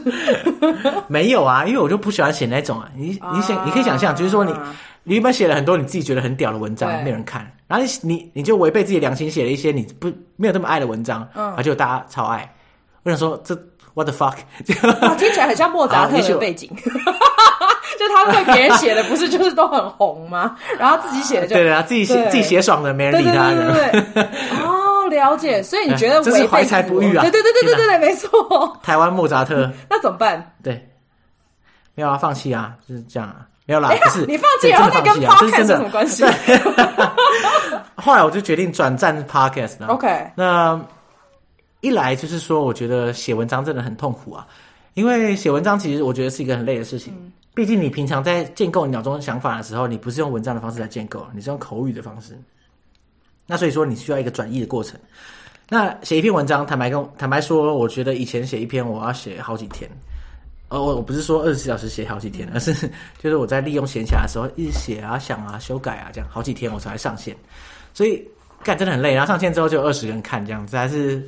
[1.08, 2.88] 没有啊，因为我就不喜欢写那种啊。
[2.96, 4.52] 你你想，你可以想象，就是说你
[5.04, 12.52] 你一般写了很多你自己觉得很屌的文章，没有人看，然后你你你就违背自己良心写了一些你不没有那么爱的文章，嗯，而且大家超爱。
[13.04, 13.54] 我想说，这
[13.94, 14.34] what the fuck？
[15.00, 16.68] 啊，听起来很像莫扎特的 背景。
[17.98, 20.54] 就他为别人写的，不是就是都很红吗？
[20.78, 23.72] 然后自己写的就对啊，自己写自己写爽的，没人理他的。
[23.72, 24.22] 对对对
[24.64, 25.62] 哦，了解。
[25.62, 27.22] 所以你觉得这是怀才不遇啊？
[27.22, 28.78] 对对对对对对对，没错。
[28.82, 30.54] 台湾莫扎特， 那怎么办？
[30.62, 30.88] 对，
[31.94, 36.24] 没有啊，放弃啊，就是这样啊，没有啦，不是你放弃，然后再跟 podcast 有什么关系？
[37.96, 39.88] 后来我就决定转战 podcast 了。
[39.88, 40.80] OK，那
[41.80, 44.46] 一来就是说，我觉得写文章真的很痛苦啊，
[44.94, 47.32] 因为写文章其实我觉得是一个很累的事情。
[47.54, 52.38] 毕竟你平常在建构你脑中的想法的时候，你不是用文章的方式来建构，你是用口语的方式。
[53.46, 54.98] 那所以说你需要一个转译的过程。
[55.68, 59.90] 那写一篇文章，坦白跟坦白说，我觉得以前写一篇我要写好几天。
[60.68, 62.72] 呃，我我不是说二十四小时写好几天，而是
[63.18, 67.36] 就是我在利用闲暇的时候一直写啊、想啊、修改啊，这样好几天我才上线。
[67.94, 68.22] 所以
[68.62, 69.14] 干真的很累。
[69.14, 71.22] 然后上线之后就二十个人看，这样子还是。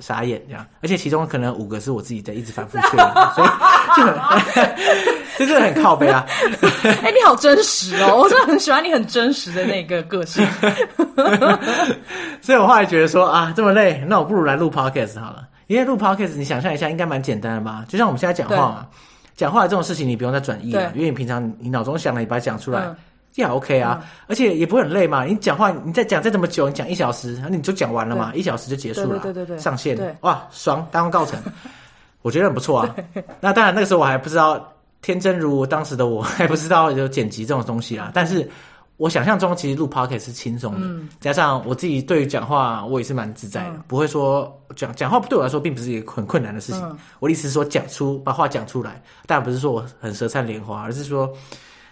[0.00, 3.48] 傻眼这样，而且其中可能五个是我自己在一直反复 确认，所以
[3.96, 4.76] 就很，
[5.38, 6.24] 就是很靠背啊！
[6.84, 10.46] 哎、欸，你好真实哦，我真的很喜欢你很真实的那个个性。
[12.40, 15.44] 所以我后来觉得说啊，这么累，那我不如来录 podcast 好了。
[15.66, 17.84] 因为录 podcast，你想象一下，应该蛮简单的吧？
[17.88, 18.86] 就像我们现在讲话嘛，
[19.36, 22.80] 讲话的这种事情，你不用再转译了，因为你平常你脑中想了，你把它讲出来。
[22.82, 22.96] 嗯
[23.38, 25.24] 也 OK 啊，嗯、而且也不会很累嘛。
[25.24, 31.40] 你讲话，你再讲再这么久，你讲一小时，你就讲完了嘛，一小时就结束了，对对对对，上线，哇，爽，大功告成，
[32.22, 32.96] 我觉得很不错啊。
[33.40, 34.60] 那当然，那个时候我还不知道，
[35.02, 38.10] 天真如当时的我还不知道有剪辑这种东西啊。
[38.12, 38.48] 但是
[38.96, 46.82] 我想象中，其实录 Podcast 是轻松的，嗯、加上我自己对于讲话，我也是蛮自在的，嗯、不会说讲讲话对我来说并不是一个很困难的事情。
[46.82, 51.32] 嗯、我的意思是说，讲出把话讲出来，当然不是说我很舌灿莲花，而是说。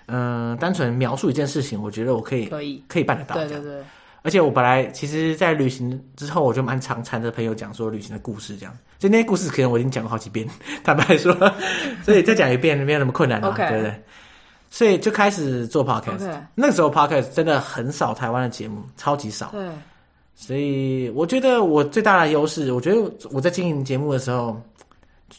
[0.06, 3.34] 嗯、呃，单纯描述一件事情，我觉得我可以，可以，可以办得到。
[3.34, 3.82] 对对对。
[4.22, 8.76] 而且我本来其实，在旅行之后，我就蛮常缠着朋友讲说旅行的故事，这样。
[8.98, 10.44] 就那些故事，可能我已经讲过好几遍，
[10.82, 11.32] 坦白说，
[12.02, 13.68] 所以再讲一遍没有那么困难了、啊，Okay.
[13.68, 14.02] 对不对？
[14.68, 16.28] 所以就开始做 podcast。
[16.56, 19.50] 那个时候 podcast 真的很少，台湾的节目超级少。
[19.52, 19.68] 对。
[20.34, 24.60] 所以我觉得我最大的优势，我觉得我在经营节目的时候。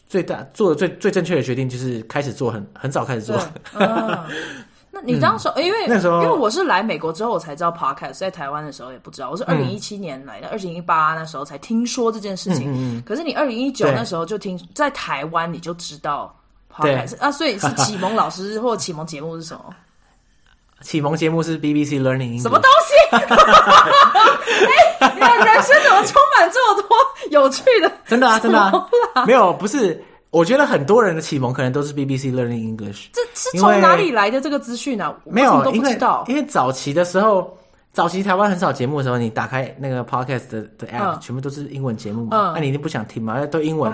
[0.09, 3.35] 最大做的最最正确的决定就是开始做很很早开始做。
[3.73, 4.27] 啊、
[4.91, 9.29] 那你当时、嗯、因为那时候因为我是来美国之后我才知道 podcast，在台湾的时候也不知道。
[9.29, 12.71] 我是二零一七年来的，二零一八那时候才听说这件事情。
[12.71, 16.35] 嗯嗯嗯，可是你二零一九那时候就听在台湾你就知道
[16.73, 19.73] podcast 啊，所以是启蒙老师或启蒙节目是什么？
[20.81, 22.43] 启蒙节目是 BBC Learning English。
[22.43, 23.15] 什么东西？
[24.99, 26.87] 哎，你的人生怎么充满这么多
[27.31, 27.91] 有趣的？
[28.07, 28.89] 真的啊，真的啊，
[29.25, 30.03] 没有，不是。
[30.29, 33.07] 我觉得很多人的启蒙可能都是 BBC Learning English。
[33.13, 35.15] 这是从哪里来的这个资讯啊？
[35.25, 36.25] 没有，都不知道。
[36.27, 37.57] 因为早期的时候，
[37.93, 42.51] 早期台湾很少节目的时候，你打开那个 Podcast 的的 App，全部都是英文节目嘛。
[42.53, 43.43] 那你一定不想听嘛？
[43.47, 43.91] 都英文。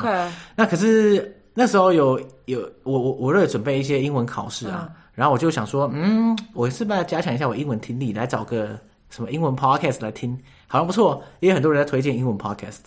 [0.56, 4.89] 那可是那时候有有我我我为了准备一些英文考试啊。
[5.13, 12.80] 然后我就想说，嗯，我是不是要加强一下我英文听力，来找个什么英文 podcast 来听，好像不错，也有很多人在推荐英文 podcast。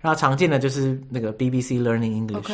[0.00, 2.46] 然后常见的就是那个 BBC Learning English。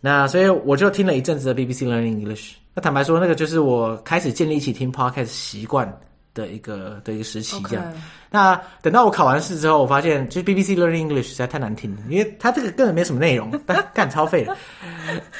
[0.00, 2.52] 那所以我就听了一阵子的 BBC Learning English。
[2.74, 5.86] 那坦白说，那个就是我开始建立起听 podcast 习惯。
[6.34, 7.84] 的一个的一个时期这样.
[8.30, 14.56] 那等到我考完试之后，我发现就是 BBC Learning English 实在太难听了，因为它这个根本没什么内容， 但干超废了。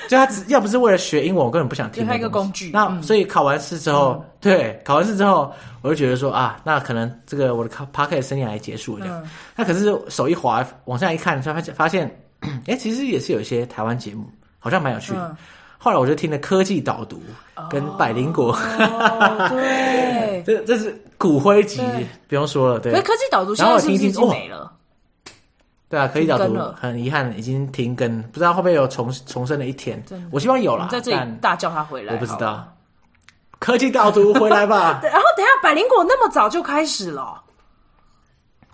[0.09, 2.05] 就它只要不是为了学英文，我根本不想听。
[2.07, 2.71] 它一个工具。
[2.73, 9.23] 那所以考完试之后，嗯、对，考完试之后，我就觉得说啊，那可能这个我的 p a r k e t 生涯结束了这样。
[9.23, 12.21] 嗯、那可是手一滑往下一看，才发现发现，
[12.67, 14.25] 哎，其实也是有一些台湾节目，
[14.59, 15.29] 好像蛮有趣的。
[15.29, 15.37] 嗯
[15.83, 17.23] 后来我就听了科技导读
[17.71, 21.81] 跟百灵果，哦， 对，这这是骨灰级，
[22.29, 22.93] 不用说了，对。
[23.03, 24.73] 科技导读现在是不是已经没了？
[25.89, 30.03] 对啊，科技导读很遗憾已经停更，不知道会不会有重重生的一天。
[30.31, 32.15] 我希望有啦，在这里大叫他回来。
[32.15, 32.67] 我不知道，
[33.59, 35.01] 科技导读回来吧。
[35.05, 37.43] 然后等下，百灵果那么早就开始了。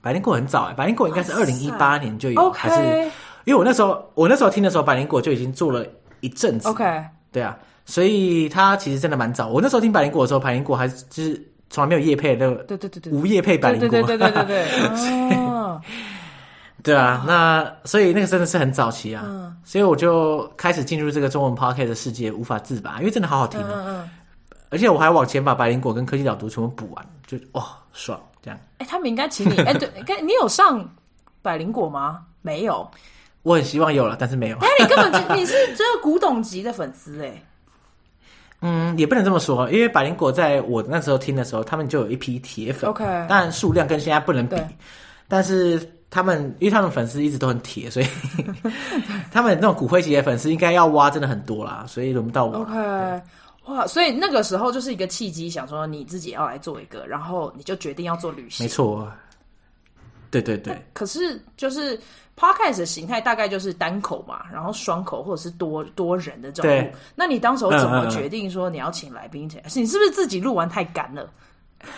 [0.02, 3.10] 百灵果很早哎，百灵果应该是二零一八年就有，还是
[3.44, 5.84] 因为我那时候我那时候听的时候，百灵果就已经做了。
[6.20, 9.48] 一阵子，OK，对啊，所以他其实真的蛮早。
[9.48, 14.46] 我那时候听百灵果的时候，百灵果还是就是从来没有业配的，对对对对，无业配百灵果，对对对对对
[15.28, 15.80] 对， 哦，
[16.82, 24.08] 对啊，那所以那个真的是很早期啊，所以我就开始进入这个中文 Podcast 的世界，无法自拔，因为真的好好听啊，
[24.70, 28.58] 而且我还往前把百灵果跟科技导读全部补完，就哇爽这样。
[28.78, 30.88] 哎，他们应该请你，哎，对， 你你有上
[31.42, 32.20] 百灵果吗？
[32.42, 32.88] 没有。
[33.42, 34.56] 我很希望有了，但是没有。
[34.58, 37.42] 哎，你根本就你是这个古董级的粉丝哎。
[38.60, 42.88] 嗯，也不能这么说，因为百灵果在我那时候听的时候，他们就有一批铁粉。
[42.88, 44.56] OK，当然数量跟现在不能比，
[45.28, 48.06] 但是他们因为他们粉丝一直都很铁，所以
[49.30, 52.56] 他们那种骨灰级的粉丝应该要挖真的很多啦，所以轮不到我。
[52.58, 53.22] OK，
[53.66, 58.64] 哇，所以那个时候就是一个契机，想说你自己要来做一个，然后你就决定要做旅行。
[58.64, 59.06] 没错，
[60.30, 60.76] 对对对。
[60.92, 61.98] 可是就是。
[62.38, 66.70] Podcast 的形态大概就是单口嘛，然后双口或者是多多人的这种。
[66.70, 66.92] 对。
[67.14, 69.48] 那你当时怎么决定说你要请来宾？
[69.48, 71.30] 请、嗯嗯嗯、你是不是自己录完太干了？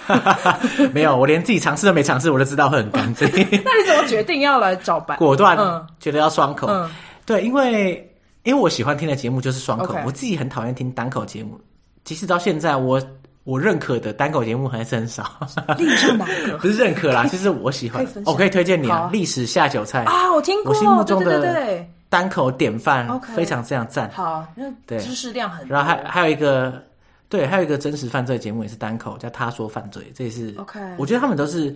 [0.94, 3.12] 没有，我连自己尝试都没尝试，我就知道会很干。
[3.18, 5.16] 那你怎么决定要来找白？
[5.16, 5.56] 果断，
[5.98, 6.68] 觉得要双口。
[6.68, 6.88] 嗯、
[7.26, 8.08] 对，因为
[8.44, 11.60] 因为我喜欢听的节目就是双口.我自己很讨厌听单口节目。
[12.04, 13.02] 即使到现在我。
[13.48, 15.24] 我认可的单口节目还是很少，
[15.78, 16.58] 例如哪个？
[16.61, 24.11] 不是认可啦，就是我喜欢，我可以推荐你啊，历史下酒菜啊，我听过，我心目中的单口典范，非常非常赞。
[24.11, 24.46] 好，
[24.87, 25.66] 对，知识量很。
[25.66, 26.82] 然后还还有一个，
[27.30, 30.78] 对，还有一个真实犯罪节目也是单口，叫他说犯罪，这也是 OK。
[30.98, 31.74] 我觉得他们都是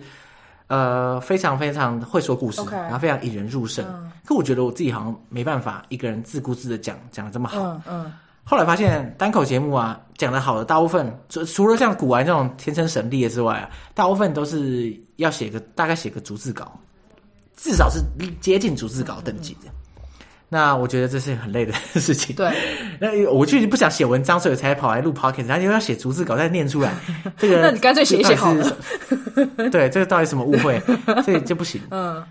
[0.67, 3.83] 呃非常非常会说故事，然后非常引人入胜。
[4.27, 8.13] 可我觉得我自己好像没办法一个人自顾自的讲讲的这么好，嗯。
[8.45, 16.77] 后来发现单口节目啊，讲的好的大部分，除除了像古玩这种天生神力的之外啊，大部分都是要写个大概写个逐字稿，
[17.55, 18.01] 至少是
[18.41, 19.71] 接近逐字稿等级的。
[20.49, 22.35] 那我觉得这是很累的事情。
[22.35, 22.51] 对，
[22.99, 26.93] 那我就不想写文章，所以才跑来录 podcast，然后又要写逐字稿再念出来。
[27.39, 28.77] 这个，那你干脆写一写好了。
[29.71, 30.79] 对，这个到底什么误会？
[31.23, 31.81] 所以就不行。
[31.89, 32.23] 嗯，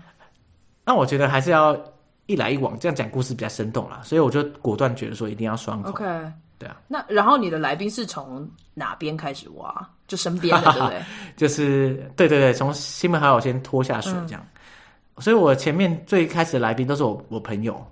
[0.85, 1.75] 那我觉得还是要。
[2.25, 5.89] 一来一往，这样讲故事比较生动啦，所以我就果断觉得说一定要双口。
[5.89, 6.05] OK，
[6.57, 6.77] 对啊。
[6.87, 9.89] 那然后你的来宾是从哪边开始挖？
[10.07, 11.01] 就身边的，对不对？
[11.35, 14.45] 就是对对对，从亲朋好友先拖下水这样。
[15.15, 17.83] 嗯、所以我前面最开始的来宾都是我我朋友，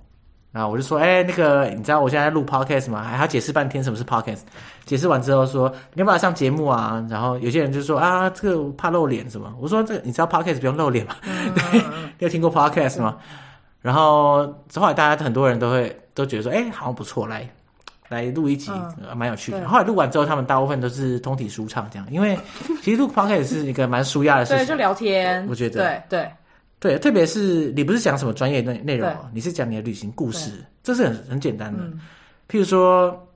[0.52, 3.04] 然后我就说，哎、欸，那个你知道我现在录 podcast 吗？
[3.04, 4.42] 还要解释半天什么是 podcast。
[4.86, 7.06] 解释完之后说，你要不要上节目啊？
[7.10, 9.54] 然后有些人就说啊，这个怕露脸什么？
[9.60, 11.16] 我说这个你知道 podcast 不用露脸吗？
[11.24, 11.80] 嗯、对，
[12.20, 13.18] 你有听过 podcast 吗？
[13.82, 17.50] 然后后来大家很多人都会都觉得说，哎，好像不错，来
[18.08, 18.70] 来录一集，
[19.16, 19.68] 蛮、嗯、有趣的。
[19.68, 22.38] 后来录完之后，他们大部分都是通体舒畅这样，因为
[22.84, 25.46] 其实录 podcast 是一个蛮舒压的事情，对，就聊天。
[25.48, 26.32] 我觉得，对对
[26.80, 31.84] 对，特别是你不是讲什么专业内内容，你是讲你的旅行故事，这是很很简单的。
[31.84, 32.00] 嗯、
[32.50, 33.28] 譬如说，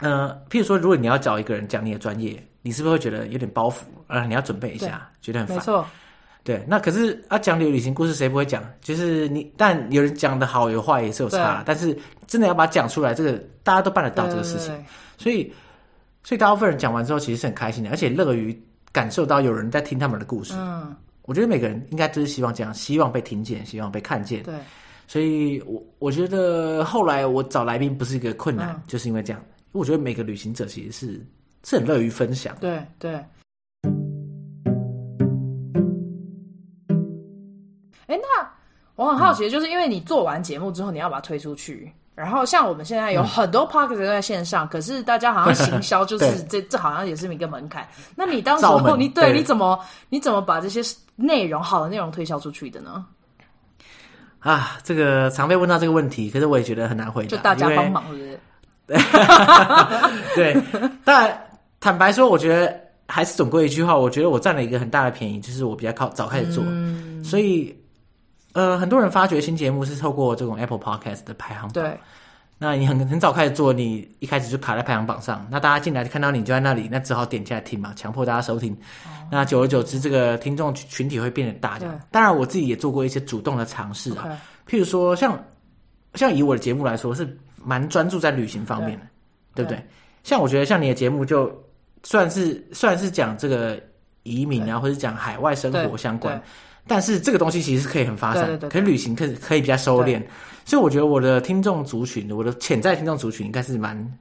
[0.00, 3.82] 呃，譬如说，如果你要找一个人讲你的专业，你是不是会觉得有点包袱？
[4.06, 5.56] 啊，你要准备一下，觉得很烦。
[5.56, 5.86] 没错。
[6.44, 8.64] 对，那可是啊，讲你的旅行故事谁不会讲？
[8.80, 14.84] 就是你，但有人讲的好有坏也是有差，但是真的要把它讲出来，这个大家都办得到这个事情，
[15.16, 15.52] 所以
[16.24, 20.52] 所以大部分人讲完之后其实是很开心的，而且乐于感受到有人在听他们的故事。
[20.56, 24.42] 嗯，我觉得每个人应该都是希望这样，希望被听见，希望被看见。
[24.42, 24.54] 对，
[25.06, 31.26] 所以我我觉得后来我找来宾不是一个困难，嗯，就是因为这样，我觉得每个旅行者其实是
[31.62, 32.56] 是很乐于分享。
[32.60, 33.24] 对对。
[38.12, 38.46] 哎，那
[38.94, 47.88] 我很好奇，就是因为你做完节目之后，你要把它推出去，嗯、然后像我们现在有很多 podcast 都在线上，嗯，可是大家好像行销就 是这这好像也是一个门槛。
[48.14, 50.82] 那你当时候你对，对你怎么你怎么把这些
[51.16, 53.02] 内容好的内容推销出去的呢？
[54.40, 57.30] 啊，这个常被问到这个问题，可是我也觉得很难回答。
[57.30, 58.38] 就大家帮忙是不是？
[60.36, 60.54] 对，
[61.02, 61.46] 但
[61.80, 67.74] 坦白说，我觉得还是总归一句话，我觉得我占了一个很大的便宜，就是我比较靠早开始做，嗯、所以。
[68.52, 71.72] 呃，很多人发掘新节目是透过这种 Apple Podcast 的排行榜。
[71.72, 71.98] 对，
[72.58, 78.72] 那你很很早开始做，你一开始就卡在排行榜上，那大家进来看到你就在那里，那只好点进来听嘛，强迫大家收听。
[79.04, 81.78] 哦、那久而久之，这个听众群体会变得大。
[81.78, 84.38] 对，当然我自己也做过一些主动的尝试啊
[84.68, 85.42] 譬如说像
[86.14, 89.06] 像以我的节目来说，是蛮专注在旅行方面的，
[89.54, 89.86] 对，对不对，对？
[90.24, 91.50] 像我觉得像你的节目，就
[92.02, 93.80] 算是算是讲这个
[94.24, 96.40] 移民啊，或者讲海外生活相关。
[96.86, 100.22] 但是这个东西其实是可以很发散，对对对对，可以旅行可以可以比较收敛，
[100.64, 104.18] 所以我觉得我的听众族群，我的潜在听众族群应该是蛮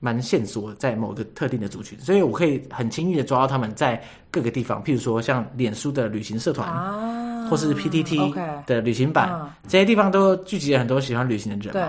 [0.00, 11.72] 蛮线索在某个特定的族群，所以我可以很轻易的抓到他们在各个地方，譬如说像脸书的旅行社团，啊，或是 PTT 的旅行版，这些地方都聚集了很多喜欢旅行的人。
[11.72, 11.82] 对，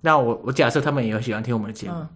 [0.00, 2.08] 那我我假设他们也有喜欢听我们的节目，嗯，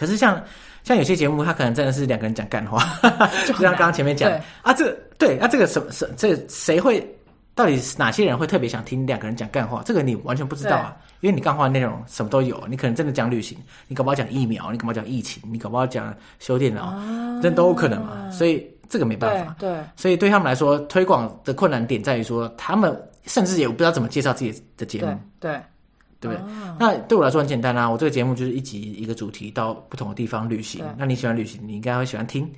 [0.00, 0.42] 可是像。
[0.82, 2.82] 像有些节目，他可能真的是两个人讲干话，
[3.46, 4.32] 就像刚刚前面讲
[4.62, 7.06] 啊，这对啊，这个什么什这谁会
[7.54, 9.82] 到底哪些人会特别想听两个人讲干话？
[9.84, 16.94] 这个你完全不知道啊，因为你干话内容什么都有，你可能真的讲旅行，你搞不好讲疫苗，你搞不好讲疫情，你搞不好讲修电脑，
[17.42, 18.30] 这、啊、都有可能嘛。
[18.30, 19.54] 所以这个没办法。
[19.58, 25.14] 对，所以对他们来说，推广的困难点在于说，他们甚至也不知道怎么介绍自己的节目。
[25.38, 25.60] 对，对，
[26.20, 26.38] 对，
[26.78, 30.84] 那对我来说很简单啊，我这个节目就是一集一个主题，到不同的地方旅行。
[30.98, 32.48] 那你喜欢旅行，你应该会喜欢听。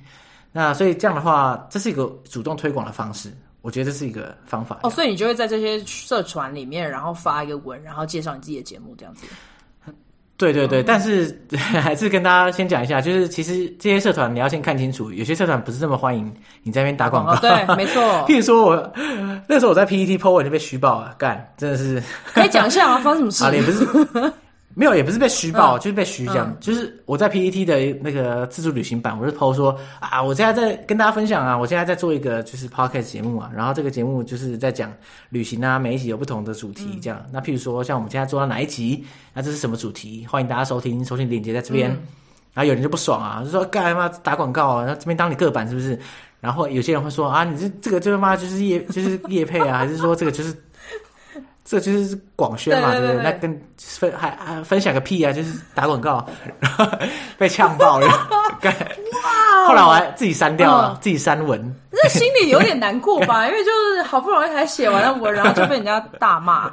[0.51, 3.31] 那所以这样的话，这是一个主动推广的方式。
[3.61, 4.81] 我觉得这是一个方法。
[4.83, 9.25] 哦，所以你就会在这些社团里面，然后发一个文，然后介绍你自己的节目，这样子。
[10.35, 17.33] 对对对，嗯、但是 还是跟大家先讲一下，就是其实这些社团你要先看清楚，有些社团不是这么欢迎你在那边打广告。
[17.33, 18.01] 哦、对，没错。
[18.27, 18.93] 譬如说我
[19.47, 22.01] 那时候我在 PPT po 文就被虚报了，干，真的是。
[22.33, 22.97] 可以讲一下啊？
[22.97, 23.43] 发生什么事？
[23.45, 24.33] 啊，也不是。
[24.75, 26.49] 没有，也不是被虚报，嗯、就是被虚讲。
[26.49, 34.91] 嗯、就是我在 PTT 的那个自助旅行版，我就 po 说啊，我现在在跟大家分享啊，我现在在做一个就是 podcast 节目啊，然后这个节目就是在讲
[35.29, 37.19] 旅行啊，每一集有不同的主题这样。
[37.25, 40.25] 嗯、那譬如说像我们现在做到哪一集，那这是什么主题？
[40.27, 41.91] 欢迎大家收听，收听链接在这边。
[41.91, 42.01] 嗯、
[42.53, 44.85] 然后有人就不爽啊，就说干嘛打广告啊？
[44.87, 45.99] 那这边当你个版是不是？
[46.39, 50.55] 然后有些人会说啊，你这这个就他妈就是业就是业配啊，还是说这个就是？
[51.65, 53.23] 这就是广宣嘛，对不对，对？
[53.23, 55.31] 那跟分还还分享个屁啊！
[55.31, 56.27] 就是打广告，
[56.59, 56.85] 然 后
[57.37, 58.07] 被呛爆 了。
[58.07, 59.67] 哇！
[59.67, 61.73] 后来我还自己删掉了，嗯、自己删文。
[61.91, 63.47] 这心里有点难过吧？
[63.47, 66.69] 因为就是好不容易才写完了文，然后就被人家大骂。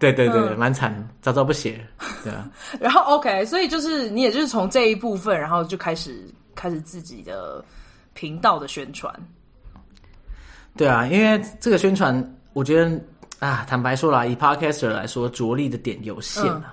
[0.00, 1.80] 对对对，蛮惨、早，早不写。
[2.24, 2.50] 对啊。
[2.80, 7.64] 然后 OK，所以就是你也就是从这一部分，然后就开始开始自己的
[8.12, 9.14] 频道的宣传。
[10.76, 13.00] 对啊，因为这个宣传，我觉得。
[13.42, 16.70] 啊，坦白说啦，以 Podcaster 来说，着力的点有限啊，嗯、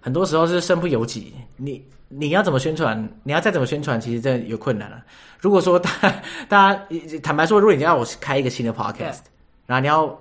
[0.00, 1.32] 很多时候是身不由己。
[1.56, 3.08] 你你要怎么宣传？
[3.22, 5.02] 你要再怎么宣传，其实真的有困难了、啊。
[5.38, 6.14] 如果说大家
[6.48, 6.82] 大家
[7.22, 9.20] 坦白说，如果你要我开一个新的 Podcast，
[9.66, 10.18] 然后你要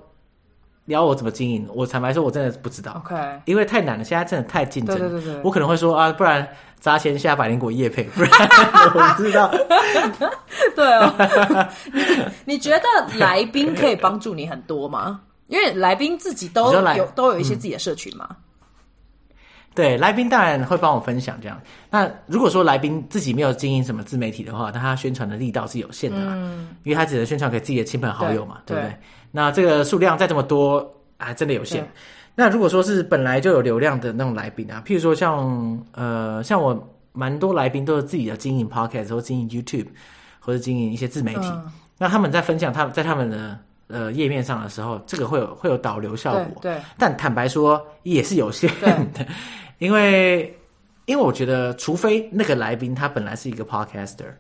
[0.86, 1.68] 你要我怎么经营？
[1.74, 3.02] 我坦白说，我真的不知道。
[3.04, 3.16] OK，
[3.46, 4.96] 因为太难了，现在真的太竞争。
[4.96, 6.48] 对对对对，我可能会说啊，不然
[6.80, 8.32] 砸钱下百灵果叶配，不然
[8.94, 9.50] 我不知道。
[10.76, 12.86] 对哦， 你你觉得
[13.18, 15.22] 来宾可以帮助你很多吗？
[15.50, 18.38] 因为来宾自己都有都有一些自己的社群嘛，
[19.74, 21.60] 对，来宾当然会帮我分享这样。
[21.90, 28.98] 那如果说来宾自己没有经营什么自媒体的话，那他宣传的力道是有限的，嗯，因为他只能宣传给自己的亲朋好友嘛，对，对不对？
[29.32, 30.88] 那这个数量再这么多，
[31.18, 31.84] 还真的有限。
[32.36, 39.88] 那如果说是本来就有流量的那种来宾啊，譬如说像呃，像我蛮多来宾都是自己的经营 Podcast 或经营 YouTube
[40.40, 43.58] 或者经营一些自媒体，嗯，那他们在分享他们在他们的。
[43.90, 48.70] 呃，页面上的时候，这个会有会有导流效果，对，对，但坦白说也是有限
[49.14, 49.26] 的，
[49.80, 50.56] 因为
[51.06, 54.32] 因为我觉得，除非那个来宾他本来是一个 podcaster，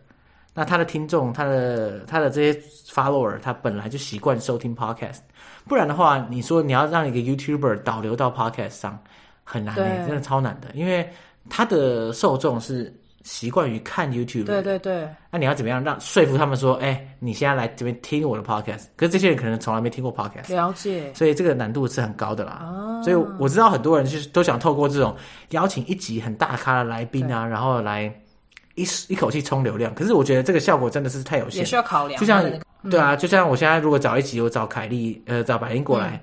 [0.54, 5.22] 那他的听众，他的他的这些 follower，他本来就习惯收听 podcast，
[5.68, 9.02] 不然的话，你说你要让一个 YouTuber 导流到 podcast 上，
[9.44, 11.10] 很难的，真的超难的，因为
[11.50, 12.94] 他的受众是。
[13.24, 15.08] 习惯于看 YouTube，对对对。
[15.30, 18.86] 那你要怎么样让说服他们说，哎、欸，你现在来这边听我的 Podcast？
[18.96, 21.14] 可是这些人可能从来没听过 Podcast，了解。
[21.14, 22.52] 所以这个难度是很高的啦。
[22.52, 25.16] 啊、所以我知道很多人就是都想透过这种
[25.50, 28.04] 邀请一集很大咖的来宾啊，然后来
[28.76, 29.94] 一一口气冲流量。
[29.94, 32.20] 可是我觉得这个效果真的是太有限，也需要考量。
[32.20, 32.44] 就像、
[32.90, 36.20] 对啊，就像我现在如果找一集，我找凯莉，呃，找百灵过来，嗯、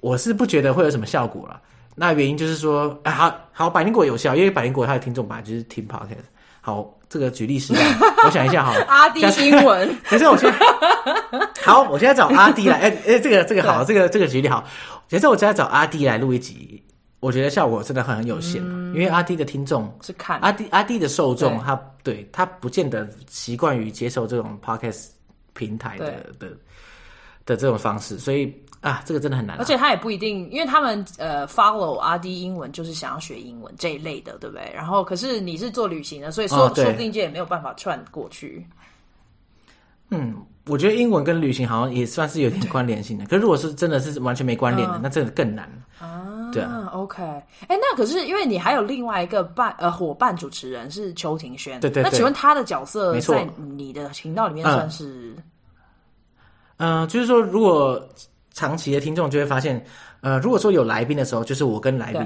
[0.00, 1.60] 我是不觉得会有什么效果了。
[1.98, 6.26] 那原因就是说，啊，好好，百灵果有效，因为百灵果它的听众本来就是听 Podcast。
[6.60, 7.72] 好，这个举例是，
[8.24, 8.74] 我想一下哈。
[8.86, 10.58] 阿弟新闻， 可是我现在
[11.64, 14.62] 好，我现在找阿弟来，哎哎，这个这个好，这个这个举例好。
[15.08, 16.82] 其实我现在找阿弟来录一集，
[17.20, 18.56] 我觉得效果真的很很有限，
[18.92, 25.06] 因为阿弟的听众是看阿弟阿弟的受众，他对他不见得习惯于接受这种 podcast
[25.54, 26.48] 平台的的
[27.46, 28.52] 的这种方式，所以。
[28.82, 34.70] 啊，这个真的很难，而且他也不一定，因为他们呃 follow 阿 D 英文就是想要学英文这一类的，对不对？
[34.72, 38.64] 然后可是你是做旅行的，所以说、哦、说不定就也没有办法串过去。
[40.10, 45.68] 嗯，我觉得英文跟旅行好像也算是有点关联性的，可是如果是真的是完全没关联的，嗯、那真的更难
[45.98, 46.50] 啊。
[46.52, 55.34] 对啊，OK，哎，那可是因为你还有另外一个伴呃伙伴主持人是邱庭轩，对，对对，那请问他的角色在你的频道里面算是？
[56.76, 58.00] 嗯、呃，就是说如果。
[58.56, 59.80] 长期的听众就会发现，
[60.22, 62.22] 呃，如果说有来宾的时候，就是我跟来宾；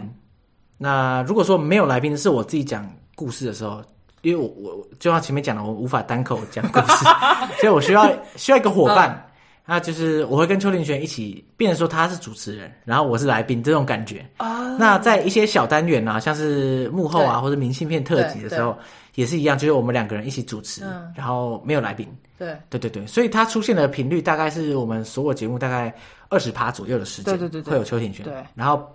[0.78, 3.82] 那如果说没有来宾，是我自己讲故事的时候，
[4.22, 7.04] 因为我我就像前面讲的，我无法单口讲故事，
[7.60, 9.10] 所以我需要需要一个伙伴。
[9.10, 9.20] 嗯、
[9.66, 14.24] 那就是我会跟邱林轩一起，变成说他是主持人，然后我是来宾这种感觉。
[14.38, 18.78] 哦、那在一些小单元啊，像是幕后啊或者明信片特辑的时候，
[19.16, 22.06] 也是一样，就是我们两个人一起主持，嗯、然后没有来宾。
[22.40, 25.94] 对对对对，所以它出现的频率大概是我们所有节目大概
[26.30, 28.24] 二十趴左右的时间，对对对，会有邱庭轩。
[28.24, 28.90] 对，然后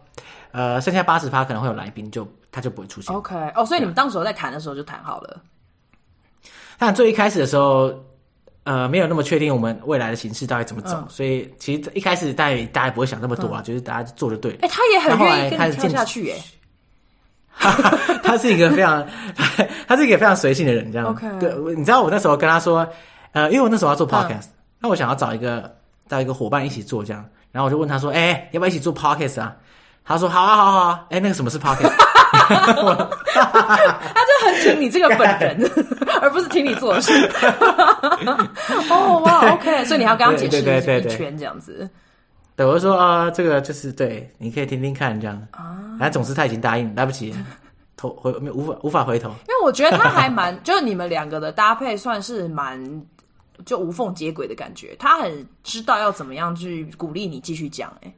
[0.51, 3.15] 呃，剩下八十趴可能会有来宾，就他就不会出现。
[3.15, 5.39] OK，哦，所以你们当时候在谈的时候就谈好了。
[6.79, 7.93] 但最一开始的时候，
[8.63, 14.57] 呃，没有那么确定我们未来的形式到底怎么走，嗯、所以其实一开始大家大家也不会想那么多啊，嗯、就是大家做就对了。
[14.63, 16.35] 哎、欸，他也很愿意跟你跳下去耶。
[18.21, 19.07] 他是一个非常，
[19.87, 21.07] 他是一个非常随性的人，这样。
[21.07, 22.85] OK，对，你知道我那时候跟他说，
[23.35, 25.75] 呃，因为我那时候要做 Podcast，、嗯、那我想要找一个
[26.07, 29.53] 找一个伙伴一起做这样，然后我就问他说，哎、欸，要不要一起做 Podcast 啊？
[30.05, 31.05] 他说好啊，好啊，好啊。
[31.09, 31.91] 哎、欸，那个什么是 Podcast？
[32.45, 32.65] 他
[34.23, 35.69] 就很听你这个本人，
[36.21, 37.11] 而不是听你做事。
[38.89, 41.89] 哦哇，OK，所以你还要跟他解释一圈这样子。
[42.55, 45.35] 对，我就说啊、呃，这个就是对，你可以听听看这样。
[45.51, 47.35] 啊，然后总之他已经答应，来不及，
[47.97, 49.29] 头回没无法无法回头。
[49.29, 52.79] 因为我觉得他还蛮，就是你们两个的搭配算是蛮
[53.65, 54.95] 就无缝接轨的感觉。
[54.97, 58.07] 他很知道要怎么样去鼓励你继续讲、欸。
[58.07, 58.13] 哎。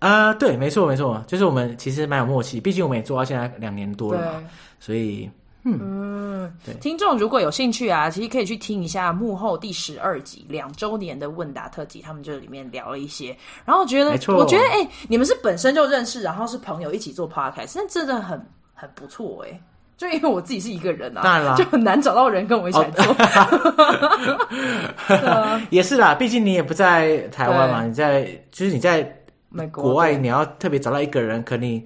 [0.00, 5.30] 啊、呃，对，没错，没错，就是我们其实蛮有默契，毕竟我们也做到现在两年多了嘛，所以，
[5.64, 6.74] 嗯，嗯对。
[6.76, 19.60] 听众如果有兴趣啊，其实可以去听一下幕后第十二集两周年的问答特辑，他们就里面聊了一些，然后我觉得，我觉得，哎、欸，你们是本身就认识，然后是朋友一起做 podcast，那真的很很不错，哎，
[20.00, 23.14] 就因为我自己是一个人啊，当然啦，就很难找到人跟我一起来做，
[25.68, 29.18] 也是啦，毕竟你也不在台湾嘛，你在，就是你在。
[29.52, 31.84] 美国国外你要特别找到一个人，可能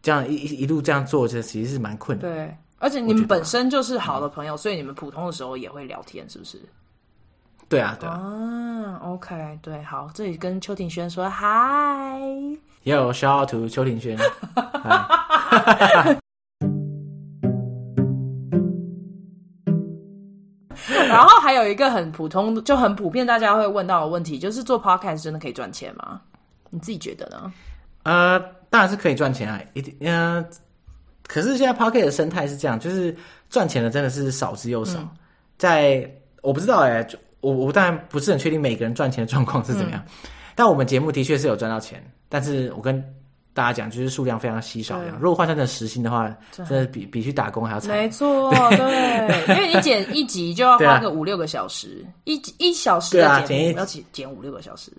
[0.00, 2.32] 这样一一路这样做，这其实是蛮困难。
[2.32, 6.62] 对，而且你们本身就是好的朋友，所以你们普通的时候也会聊天，是不是？
[7.68, 8.14] 对啊，对啊。
[8.14, 12.16] 啊，OK，对，好，这里跟邱庭轩说嗨。
[12.84, 14.16] 有 shout out to 邱庭轩。
[21.64, 26.20] 有一个很普通，就很普遍，大家会问到的问题，就是做 podcast 真的可以赚钱吗？
[26.70, 27.52] 你自己觉得呢？
[28.04, 28.38] 呃，
[28.70, 29.94] 当然是可以赚钱啊，一定。
[31.26, 33.16] 可是现在 Podcast 的生态是这样，就是
[33.48, 34.98] 赚钱的真的是少之又少。
[34.98, 35.08] 嗯、
[35.56, 36.08] 在
[36.42, 40.02] 我不知道哎、欸，我我当然不是很确定每个人赚钱的状况是怎么样。
[40.06, 43.02] 嗯、但我们节目的确是有赚到钱，但是我跟
[43.54, 44.98] 大家讲，就是数量非常稀少。
[44.98, 47.96] 对如果换算成时薪的话，真的比比去打工还要惨。
[47.96, 54.92] 没错， 对，因为你剪一集就要花个五六个小时，啊、一一小时的剪要剪剪五六个小时。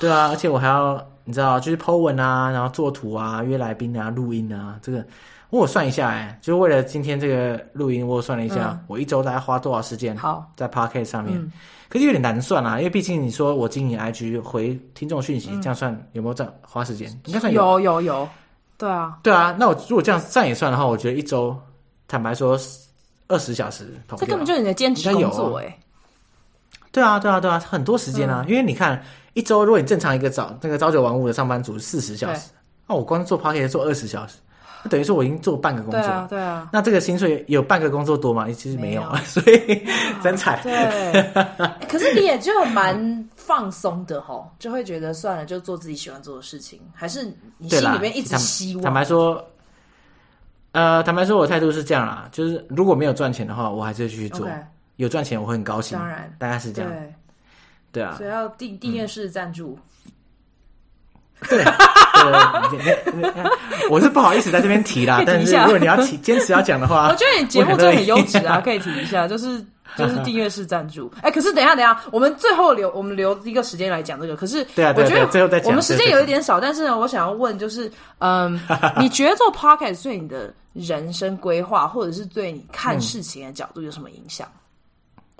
[0.00, 5.04] 对啊，而且我还要你知道，就是 po 文啊，然后做图啊，约来宾啊，录音啊，这个
[5.50, 10.16] 我算一下，哎，就是为了今天这个录音，我算了一下，嗯、我一周大概花多少时间？
[10.16, 11.50] 好，在 Podcast 上面，嗯、
[11.88, 17.10] 可是有点难算啊，因为毕竟你说我经营 IG 回听众讯息，嗯、这样算有没有这样花时间？
[17.26, 18.28] 应该算有，有有有，
[18.76, 21.56] 对啊，对啊，那我如果这样这样也算的话，我觉得一周
[22.06, 22.58] 坦白说
[23.26, 23.86] 二十小时，
[24.16, 25.78] 这根本就是你的兼职工作，哎。
[26.90, 28.42] 对啊，对啊，对啊，很多时间啊！
[28.46, 29.00] 嗯、因为你看，
[29.34, 32.50] 一周如果你正常一个早那个朝九晚五的上班族四十小时，
[32.88, 34.47] 那我光做 podcast 做二十小时，那
[34.90, 36.06] 等于说我已经做半个工作了。
[36.06, 36.68] 对啊，对啊。
[36.72, 38.50] 那这个薪水有半个工作多吗？
[38.52, 39.86] 其实没有，没有 所以
[40.22, 40.60] 真惨。
[40.62, 41.22] 对。
[41.88, 46.80] 可是你也就蛮放松的吼，就会觉得算了，就做自己喜欢做的事情。
[46.94, 47.24] 还是
[47.56, 48.84] 你心里面一直希望？
[48.84, 49.44] 坦白说，
[50.72, 54.46] 呃，坦白说，我态度是这样啦，就是如果没有赚钱的话，我还是会继续做。
[54.46, 54.62] Okay.
[54.96, 57.14] 有赚钱我会很高兴，当然，大概是这样，对，
[57.92, 59.78] 对啊，所以要订订阅式赞助，
[61.48, 61.64] 对，
[63.90, 69.64] 我是不好意思在这边提啦，但是如果你要提坚持要讲的话， 我觉得你节目真的很优质啊， 可以提一下，就是
[69.96, 71.10] 就是订阅式赞助。
[71.22, 78.60] 哎，可是等一下等一下，我们最后留我们留一个时间来讲这个，可是对啊，我觉得最后再讲，我们时间有一点少，但是呢，我想要问就是，嗯，
[78.98, 84.46] 你觉得做 podcast 对你的人生规划，或者是对你看事情的角度有什么影响？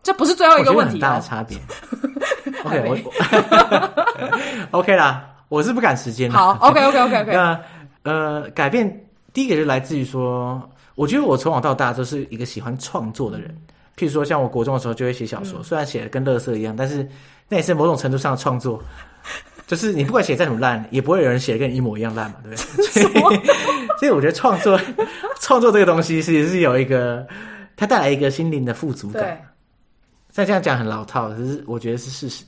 [0.01, 1.59] 这不是最后一个问题，很大的差别。
[2.65, 3.05] OK，
[4.71, 6.37] 我 OK 啦，我是不赶时间的。
[6.37, 7.33] 好， OK，OK，OK，OK。
[7.33, 7.61] 那
[8.03, 8.89] 呃，改变
[9.33, 10.63] 第一个就来自于说，
[10.95, 13.51] 我觉得我从小到大都是一个喜欢创作的人。
[13.97, 17.07] 譬如说，像我国中的时候就会写小说，虽然写的跟垃圾一样，但是
[17.49, 18.83] 那也是某种程度上的创作。
[19.67, 23.03] 就是你不管写再怎么烂，也不会有人写的跟你一模一样烂嘛，对不对？
[23.03, 23.47] 所以，
[23.99, 24.81] 所以我觉得创作
[25.41, 27.27] 创作这个东西其实是有一个，
[27.77, 29.39] 它带来一个心灵的富足感。
[30.31, 32.45] 再这样讲很老套，可是我觉得是事实。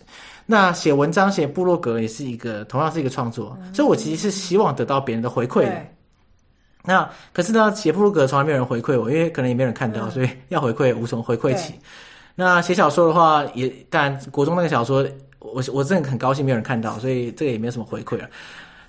[0.50, 5.86] 那写文章、写部落格也是一个，同样是一个创作，嗯、所以我其实是希望得到别人的回馈的。
[6.82, 11.74] 那可是呢，写部落格从来没有人回馈我，因为可能也没有人看到，嗯、所以要回馈无从回馈起。
[12.34, 15.06] 那写小说的话，也当然国中那个小说，
[15.38, 18.28] 我我真的很高兴没有人看到，所以这个也没有什么回馈了。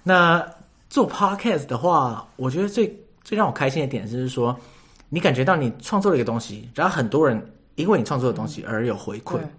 [0.01, 0.43] 那
[0.89, 2.91] 做 podcast 的话，我觉得最
[3.24, 4.57] 最让我开心的点就是说，
[5.09, 7.39] 你感觉到你创作了一个东西，然后很多人。
[7.76, 9.49] 因为你创作的东西而有回馈，嗯、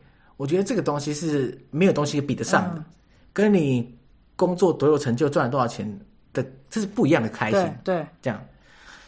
[0.43, 2.85] 我觉得这个东西是没有东西比得上的，嗯、
[3.33, 3.97] 跟你
[4.35, 5.89] 工作多有成就、赚了多少钱
[6.33, 7.61] 的，这是不一样的开心。
[7.85, 8.45] 对，对这样，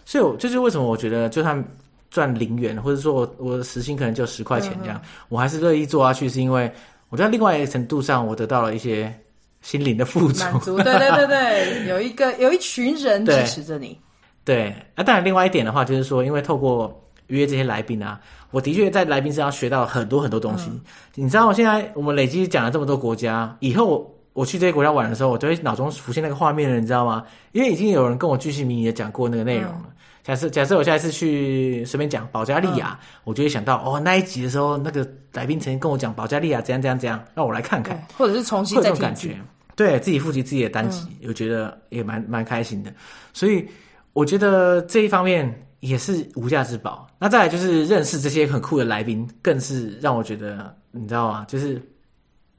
[0.05, 1.63] 所以我就是为什么我觉得，就算
[2.09, 6.73] 赚零元，或者说我我的时薪可能就十块钱这样，嗯、我还是乐意做下去，是因为
[7.09, 9.13] 我在另外一个程度上，我得到了一些
[9.61, 10.45] 心灵的富足。
[10.45, 13.99] 满足，对对对对，有一个有一群人支持着你。
[14.47, 18.21] 对，对啊，当然另外一点的话，就是说，因为透过约这些来宾啊，
[18.55, 20.71] 我的确在来宾身上学到很多很多东西。
[20.71, 20.81] 嗯、
[21.17, 27.25] 你知道，现在我们累积讲了这么多国家，以后我，去这些国家玩的时候，我就会脑中浮现那个画面了，你知道吗？
[27.51, 29.83] 因为已经有人跟我巨细靡遗的讲过那个内容了。
[29.87, 29.93] 嗯、
[30.23, 39.37] 假设假设我下一次去随便讲保加利亚，嗯、我就会想到哦，那一集的时候，那个来宾曾经跟我讲保加利亚怎样怎样怎样，让我来看看，或者是重新再听这种感觉，
[39.75, 42.95] 对自己复习自己的单集，嗯、我觉得也蛮蛮开心的。
[43.33, 43.67] 所以
[44.13, 45.53] 我觉得这一方面
[45.87, 47.07] 也是无价之宝。
[47.19, 51.45] 那再来就是认识这些很酷的来宾，更是让我觉得，你知道吗？
[51.49, 51.81] 就是。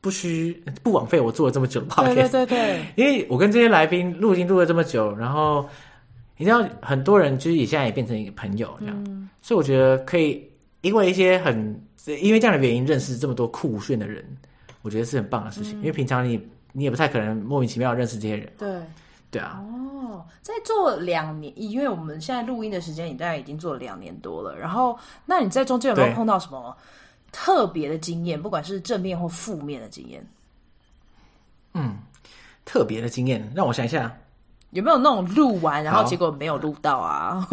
[0.02, 5.68] 不需不枉费我做了这么久的 podcast，对对对对， 因为我跟这些来宾录音录了这么久，然后
[6.38, 10.48] 你知道很多人就是也现在也变成一个朋友这样，嗯、所以我觉得可以
[10.82, 11.56] 因为一些很
[12.22, 14.24] 因为这样的原因认识这么多酷炫的人，
[14.84, 15.76] 我觉得是很棒的事情。
[15.80, 16.40] 嗯、因为平常你
[16.72, 18.70] 你也不太可能莫名其妙认识这些人，对
[19.32, 19.60] 对啊。
[19.60, 19.85] 哦，
[20.42, 24.56] 在做两年，因为我们现在录音的时间，你大概已经做了两年多了。
[24.58, 26.76] 然后，那你在中间有没有碰到什么？
[27.32, 30.26] 特别的经验，不管是正面或负面的经验。
[31.74, 31.98] 嗯，
[32.64, 34.16] 特别的经验，让我想一下，
[34.70, 37.46] 有没有那种录完然后结果没有录到啊？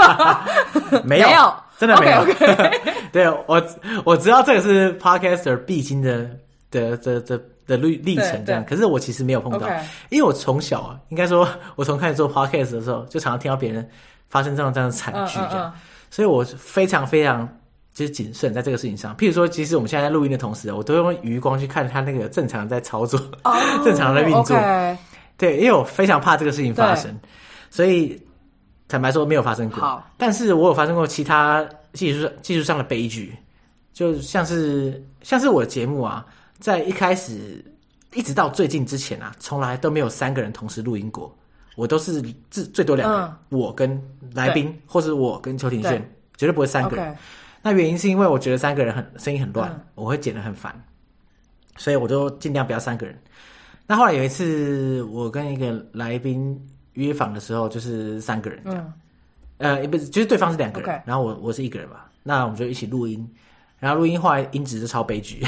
[1.04, 2.18] 没有，没有真的没有。
[2.18, 3.62] Okay, okay 对，我
[4.04, 6.30] 我知道这个是 podcaster 必经的
[6.70, 8.64] 的的的的历历程，这样。
[8.64, 9.68] 可是我其实没有碰到.
[10.08, 13.88] 因为我从小啊，应该说，我从开始做 podcast 的时候，就常常听到别人
[14.28, 15.72] 发生这样这样的惨剧，这样，
[16.10, 17.48] 所以我非常非常。
[17.94, 24.56] 就是谨慎在这个事情上，譬如说，其实我们现在在录音的同时，我都用余光去看他那个正常在操作，oh, 正常的运作。
[25.36, 27.12] 对，因为我非常怕这个事情发生，
[27.70, 28.16] 所以
[28.86, 29.80] 坦白说没有发生过。
[29.80, 33.34] 好但是我有发生过其他技术技术上的悲剧，
[33.92, 36.24] 就像是像是我的节目啊，
[36.60, 37.64] 在一开始
[38.14, 41.36] 一直到最近之前啊，从来都没有三个人同时录音过，
[41.76, 44.00] 我都是最最多两个人，嗯、我跟
[44.34, 46.00] 来宾，或是我跟邱庭炫，
[46.36, 47.16] 绝对不会三个人。
[47.62, 50.74] 那原因是因为我觉得三个人很声音很乱，嗯、我会剪得很烦，
[51.76, 53.18] 所以我就尽量不要三个人。
[53.86, 56.60] 那后来有一次我跟一个来宾
[56.94, 58.92] 约访的时候，就是三个人这样，
[59.58, 61.96] 嗯、呃，也不是，就是对方是两个人.然后我我是一个人嘛。
[62.22, 63.26] 那我们就一起录音，
[63.78, 65.44] 然后录音后来音质就超悲剧，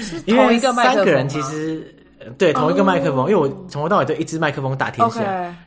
[0.00, 0.96] 是 同一个麦克风？
[0.96, 1.94] 三个人其实
[2.38, 5.22] 对同一个麦克风，哦、因为我从头到尾都一支麦克风打天下。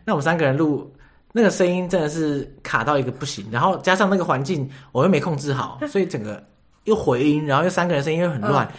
[0.06, 0.92] 那我们三个人录。
[1.34, 6.44] 那个声音真的是卡到一个不行，然后加上那个环境我又没控制好， 所以整个
[6.86, 8.66] 又回音，然后又三个人声音又很乱。
[8.66, 8.74] 嗯、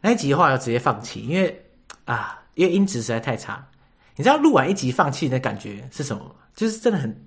[0.00, 1.62] 那一集的话要直接放弃，因为
[2.06, 3.62] 啊，因为音质实在太差。
[4.16, 6.34] 你知道录完一集放弃的感觉是什么？
[6.54, 7.26] 就是真的很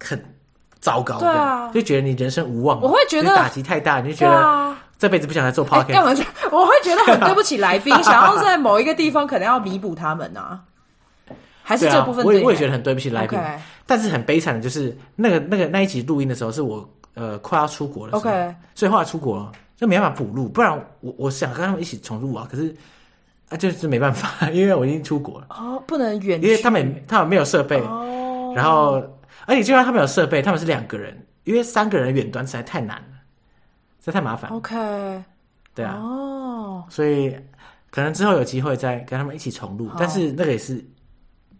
[0.00, 0.34] 很
[0.82, 2.78] 糟糕，对啊，就觉得你人生无望。
[2.82, 5.92] 我会觉得打击太大，你就觉得这辈子不想再做 podcast。
[5.92, 6.12] 干嘛？
[6.52, 10.60] 我会觉得很 对不起来宾，想要在某一个地方可能要弥补他们啊。
[11.62, 13.38] 还是这部分，我也我也觉得很对不起来宾.
[13.86, 18.54] 但是很悲惨的就是那个那个那一集录音的时候是我呃快要出国的时候，Okay.
[18.74, 22.74] 所以后来出国了就没办法补录，不然我我想跟他们一起重录啊，可是
[23.48, 28.56] 啊就是没办法，因为我已经出国了哦，oh, 不能远，因为他们他们没有设备，oh.
[28.56, 29.00] 然后
[29.46, 33.18] 而且就算他们有设备，他们是两个人，因为三个人远端实在太难了，
[34.00, 34.74] 这太麻烦，OK，
[35.74, 36.92] 对啊，哦，oh.
[36.92, 37.34] 所以
[37.90, 39.96] 可能之后有机会再跟他们一起重录，oh.
[39.98, 40.84] 但是那个也是。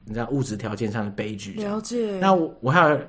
[0.05, 2.19] 你知道物质条件上的悲剧，了解。
[2.21, 3.01] 那我，我还有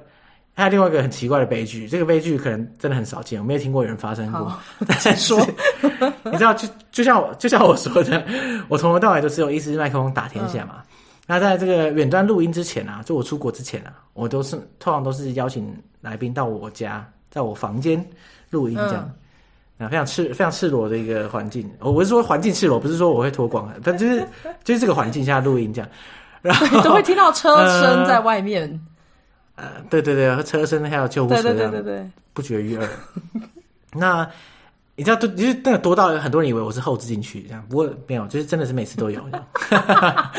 [0.53, 4.55] 还有另外一个很奇怪的悲剧，这个悲剧可能真的很少见，我没有听过有人发生过。
[4.99, 5.39] 再 说，
[6.23, 8.23] 你知道，就就像我就像我说的，
[8.69, 10.83] 我从头到尾都只有一支麦克风打天下嘛。
[10.83, 10.85] 嗯、
[11.25, 18.03] 那在这个远端录音之前啊，就我出国之前啊，我都是通常都是邀请来宾到我家，在我房间
[18.49, 19.13] 录音这样，啊、
[19.79, 21.71] 嗯，非常赤非常赤裸的一个环境。
[21.79, 24.27] 我我是说环境赤裸，不是说我会脱光，反正就是
[24.63, 25.89] 就是这个环境下录音这样。
[26.41, 28.67] 然 后都会听到车声在外面，
[29.55, 32.89] 呃，呃，对对对，车声还有救护车，对对对对对，不绝于耳。
[33.93, 34.29] 那
[34.95, 40.31] 你知道，都就是那个多到很多人以为我是后置进去这样，不过没有，就是真的是每次都有这样。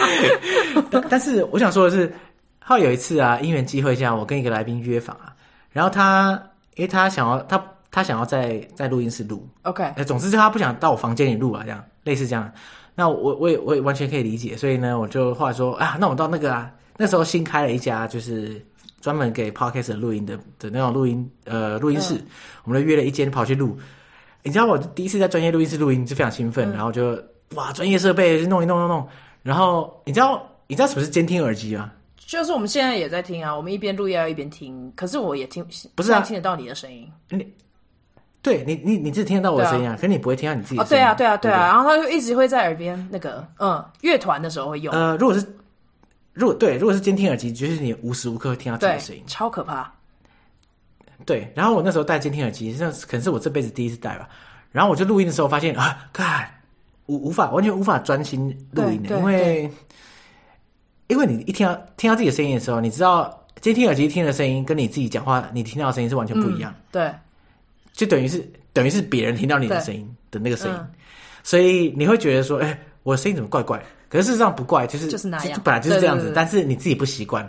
[1.10, 2.12] 但是我想说的是，
[2.60, 5.34] 后有一次啊，因缘机会下，我跟一个来宾约访啊，
[5.72, 6.40] 然后他
[6.76, 12.48] 因为他想要他他想要在在录音室录，OK，总之就他不想到我房间里录啊，这样类似这样。
[12.94, 18.64] 那我我也我也完全可以理解，所以呢，我就后来说啊，那我到那个啊，那时候新开了一家就是
[19.00, 22.26] 专门给 podcast 录音的的那种录音呃录音室，嗯、
[22.64, 23.76] 我们就约了一间跑去录。
[24.44, 27.18] 你知道我第一次在专业录音室录音就非常兴奋，嗯、然后就
[27.54, 29.08] 哇专业设备就弄一弄弄弄，
[29.42, 31.90] 然后你知道你知道什么是监听耳机吗？
[32.18, 37.10] 就是我们现在也在听啊，我们一边录音要一边听，可是我也听，不是啊，听得到你的声音。
[37.30, 37.46] 你
[38.42, 40.86] 对你你你自己听得到我的声音啊，啊可是你不会听到你自己的声音。
[40.86, 44.92] 哦，对啊对啊对啊，然后他就一直会在耳边那个嗯，乐团的时候会用。
[44.94, 45.46] 呃，如果是
[46.34, 49.90] 如果对，如果是监听耳机，就是你无时无刻会听到自己的声音，超可怕。
[51.24, 54.28] 对，然后我那时候戴监听耳机，那可能是我这辈子第一次戴吧。
[54.70, 56.48] 然后我就录音的时候发现啊，看
[57.06, 59.70] 无无法完全无法专心录音的，因为
[61.06, 66.74] 因为你一听到听到自己的声音的时候，你知道监听耳机听的声音跟你自己讲话你听到的声音是完全不一样。
[66.76, 67.12] 嗯、对，
[67.92, 70.90] 就等于是等于是别人听到你的声音的那个声音，嗯、
[71.42, 73.80] 所以你会觉得说，哎，我的声音怎么怪怪？
[74.08, 77.48] 可是事实上不怪，就是就是那样，本来就是这样子，但是你自己不习惯。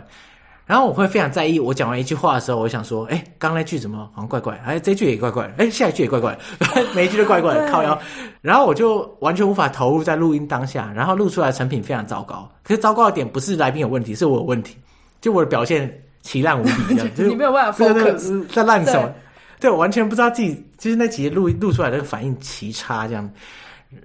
[0.66, 4.60] 然后我会非常在意，我讲完一句话的时候，我想说，哎，刚刚那句怎么好像怪怪？
[4.66, 6.36] 哎，这句也怪怪，哎，下一句也怪怪，
[6.92, 7.96] 每一句都怪怪的，靠腰。
[8.40, 12.50] 然后我就完全无法投入在录音当下，然后录出来的成品非常糟糕。
[12.64, 14.76] 可是糟糕的点不是来宾有问题，是我有问题，
[15.20, 15.88] 就我的表现
[16.22, 19.12] 奇烂无比，这样就 你没有办法 focus 在烂什么？
[19.60, 23.30] 对，我完全不知道自己就是那几录录出来的反应奇差这样。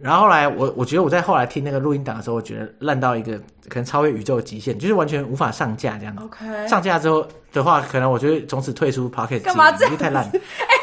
[0.02, 3.38] 然后后来我我觉得我在后来听那个录音档的时候，我觉得烂到一个
[3.68, 6.24] 可能超越宇宙的极限，就是完全无法上架这样子。
[6.24, 9.42] OK，上架之后的话，可能我觉得从此退出 Pocket。
[9.42, 9.98] 干嘛这样？
[9.98, 10.24] 太烂。
[10.24, 10.40] 哎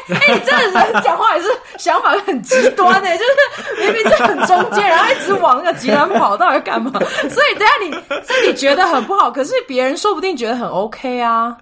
[0.15, 1.47] 哎，你这个人讲话也是
[1.77, 6.91] 想法很极端哎， 就是明明就很中间，然后一直往那个极端跑，到底干嘛？
[7.29, 11.55] 所以等下你自己觉得很不好，可是别人说不定觉得很 OK 啊。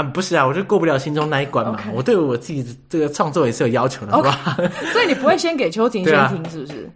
[0.00, 1.78] 啊，不是啊，我就过不了心中那一关嘛。
[1.92, 4.56] 我对我自己的这个创作也是有要求的，好吧.
[4.92, 6.90] 所以你不会先给邱婷先听，是不是？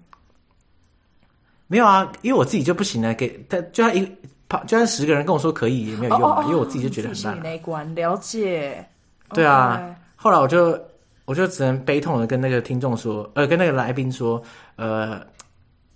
[1.67, 3.13] 没有啊，因为我自己就不行啊。
[3.15, 4.07] 给他，就算一
[4.49, 6.37] 跑，就算十个人跟我说可以，也没有用啊。
[6.37, 7.41] Oh, oh, oh, 因为我自己就觉得很烂。
[7.43, 8.87] 那一关了解。
[9.31, 10.79] 对啊.后来我就
[11.25, 14.41] 我就只能悲痛的跟那个听众说，呃，跟那个来宾说，
[14.77, 15.21] 呃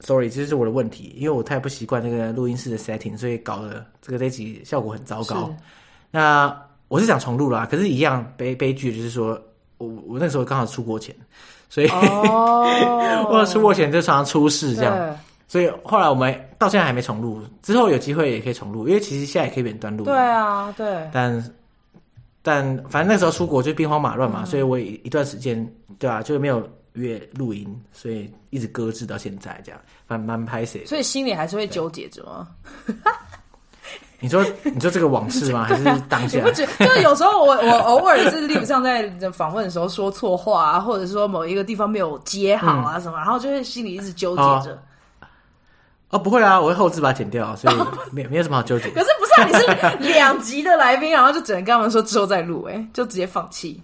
[0.01, 5.55] ，sorry，这是我的问题，因为我太不习惯那个录音室的 setting，所以搞得这个这集效果很糟糕。
[6.11, 6.68] 那。
[6.89, 9.41] 我是想重录啦，可是，一样悲悲剧就是说，
[9.77, 11.15] 我我那时候刚好出国前，
[11.69, 13.29] 所以、oh.
[13.31, 15.17] 我出国前就常常出事这样，
[15.47, 20.05] 所以后来我们到现在还没重录，之后有机会也可以重录，因为其实现在也可以远端录。
[20.05, 21.09] 对啊，对。
[21.13, 21.55] 但
[22.43, 30.87] 但反正那时候出国就兵荒马乱嘛，嗯、所以我一段时间对啊，就没有约录音，所以一直搁置到现在这样，蛮蛮拍谢。
[30.87, 32.49] 所以心里还是会纠结着吗？
[34.21, 35.65] 你说，你说这个往事吗？
[35.71, 36.39] 还是当下？
[36.39, 44.83] 你不觉得就是有时候我我 偶尔是例如像在访问的时候说错话啊，或者是说某一个地方没有接好啊什么，嗯、然后就会心里一直纠结着。
[46.11, 47.77] 哦，不会啊，我会后置把它剪掉，所以
[48.11, 48.91] 没没有什么好纠结。
[48.91, 49.41] 可是不是
[49.83, 53.81] 啊，你是两集的来宾，然后就只能跟他们说之后再录，哎，就直接放弃。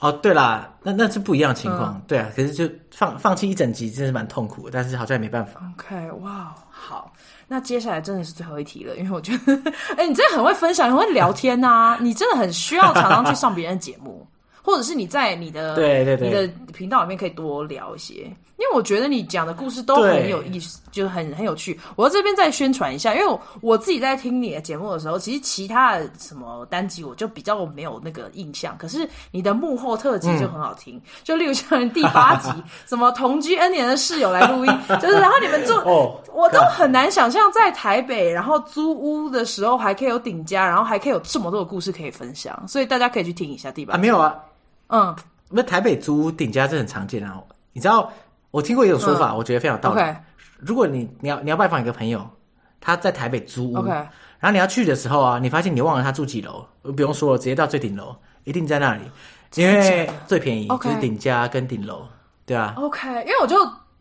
[0.00, 2.28] 哦，对啦，那那是不一样的情况，嗯、对啊。
[2.34, 5.60] 可是就放放弃一整集，真是蛮痛苦的，但是好像也没办法。
[5.78, 7.12] OK，哇，好。
[7.48, 9.54] 那接下来真的是最后一题了，因为我觉得，
[9.96, 14.26] 哎，你真的很会分享，很会聊天呐、啊，你真的很需要常常去上别人的节目。
[14.64, 18.14] 或者是你在你的对对对你的频道里面可以多聊一些，
[18.56, 21.78] 因为我觉得你讲的故事都很有意思，对就很很有趣。
[21.96, 30.96] 我这边再宣传一下，因为我，我自己在听你的节目的时候，其实其他的什么单集我就比较没有那个印象，可是你的幕后特辑就很好听。
[30.96, 32.50] 嗯、 就例如像第八集，
[32.86, 43.98] 什么同居 N 年的室友来录音，就是然后你们住，哦、我都很难想象在台北，然后租屋的时候还可以有顶家，然后还可以有这么多的故事可以分享，所以大家可以去听一下第八集。
[43.98, 44.34] 啊，没有啊。
[44.94, 45.16] 嗯，
[45.50, 47.42] 那台北租顶家这很常见啊。
[47.72, 48.12] 你知道，
[48.52, 50.00] 我听过一种说法，嗯、我觉得非常有道理。
[50.00, 50.16] Okay.
[50.60, 52.24] 如果你你要你要拜访一个朋友，
[52.80, 54.08] 他在台北租屋.然
[54.42, 58.14] 后你要去的时候啊，你发现你忘了他住几楼，不用说了，直接到最顶楼，
[58.44, 59.02] 一定在那里，
[59.56, 62.06] 因为最便宜就是顶家跟顶楼，
[62.46, 62.74] 对啊。
[62.76, 63.56] OK，因为我就。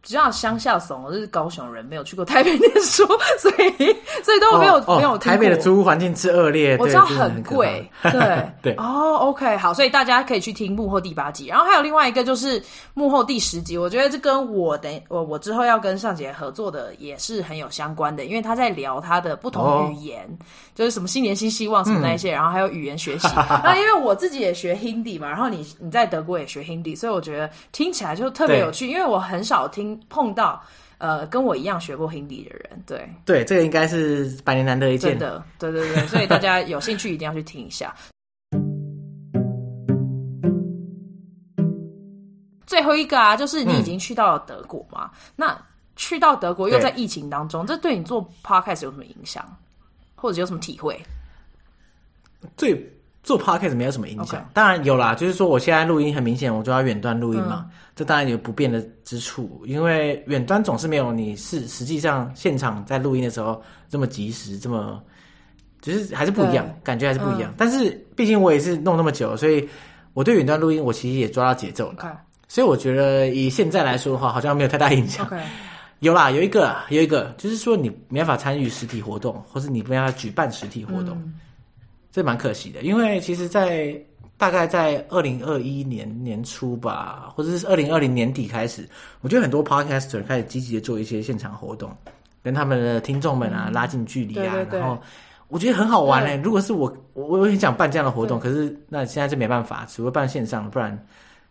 [0.05, 3.07] 比较乡下怂，我是高雄人，没有去过台北念书，
[3.39, 5.17] 所以所以都没有、没有。
[5.17, 7.89] 台北的租屋环境之恶劣，我知道很贵。
[8.01, 12.61] 对 对，哦，OK，好，所以大家可以去听幕后第八集，然后还有另外一个就是
[12.93, 20.43] 幕后第十集，我觉得这跟我等我我之后要跟尚杰合作的也是很有相关的，因为他在聊他的不同语言，哦、
[20.75, 23.29] 就是什么新年新希望什么那些，嗯、然后还有语言学习。
[23.63, 29.92] 那因为我自己也学 Hindi 嘛，然后你你在德国也学 Hindi，所以我觉得听起来就特别有趣，因为我很少听。
[30.09, 30.63] 碰到
[30.97, 37.93] 呃跟我一样学过 Hindi 的人，对对，这个应该是百年难得一见的，对对对，所以大家有兴趣一定要去听一下。
[42.65, 45.11] 最后一个啊，就是你已经去到了德国嘛？
[45.13, 45.65] 嗯、那
[45.95, 49.45] 去到德国又在疫情当中，对这对你做 Podcast 有什么影响，
[50.15, 50.99] 或者有什么体会？
[52.57, 52.92] 最。
[53.23, 54.45] 做 podcast 没有什么影响，Okay.
[54.53, 65.01] 当然有啦，就是说我现在录音很明显，我就要远端录音嘛，嗯、这当然有不便的之处，因为远端总是没有你是实际上现场在录音的时候这么及时，这么
[65.81, 67.49] 只是还是不一样，感觉还是不一样。
[67.51, 69.67] 嗯、但是毕竟我也是弄那么久，所以
[70.13, 71.95] 我对远端录音，我其实也抓到节奏了。
[71.99, 72.11] Okay.
[72.49, 75.25] 所以我觉得以现在来说的话，好像没有太大影响。
[75.27, 75.39] Okay.
[75.99, 81.33] 有啦，有一个，有一个，就是说你没办法参与实体活动，或是你没办法举办实体活动，嗯、
[82.13, 82.81] 这蛮可惜的。
[82.83, 83.93] 因为其实，在
[84.37, 88.87] 大概在二零二一年年初吧，或者是二零二零年底开始，
[89.21, 91.91] 我觉得很多 podcaster 开始积极的做一些现场活动，
[92.43, 95.01] 跟他们的听众们啊、嗯、拉近距离啊，对对对，然后
[95.47, 96.37] 我觉得很好玩嘞、欸。
[96.37, 100.95] 如果是我，我我很想办这样的活动，可是那现在就没办法，只会办线上，不然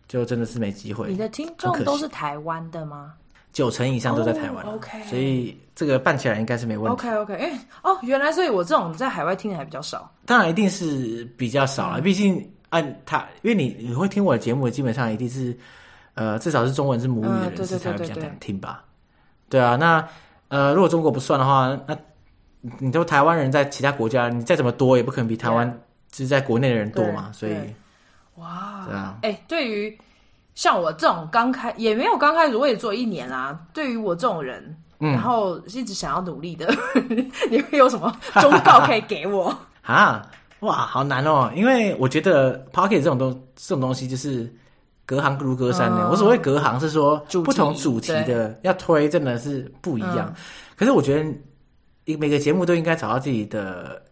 [0.06, 1.08] 就真的是没机会。
[1.08, 3.14] 你的听众都是台湾的吗？
[3.52, 7.06] 九成以上都在台湾，oh, OK，所以这个办起来应该是没问题。
[7.06, 10.10] OK OK，哎、欸，哦，原来所以我这种在海外听的还比较少。
[10.24, 15.54] 当然一定是比较少了，毕、嗯、竟按他，因为你你会听我的节目，基本上一定是
[16.14, 18.82] 呃至少是中文是母语的人士才会比较难听吧？
[19.50, 20.02] 对啊，那
[20.48, 21.94] 呃如果中国不算的话，那
[22.78, 25.70] 你都台湾人在其他国家，你再怎么多也不可能比台湾
[26.10, 27.54] 就是在国内的人多嘛，所以
[28.36, 29.98] 哇，对啊，哎、欸，对于。
[30.54, 33.58] 像我这种刚开也没有刚开始，我也做一年啦。
[33.72, 36.72] 对于我这种人，嗯、然后一直想要努力的，
[37.50, 40.26] 你会有什么 忠告可以给我 啊？
[40.60, 41.50] 哇，好难哦！
[41.54, 44.52] 因为我觉得 Podcast 这种东这种东西就是
[45.06, 45.98] 隔行如隔山的。
[46.02, 50.26] 嗯、我所谓隔行是说不同主题的要推真的是不一样。
[50.28, 50.34] 嗯、
[50.76, 54.02] 可是我觉得每个节目都应该找到自己的。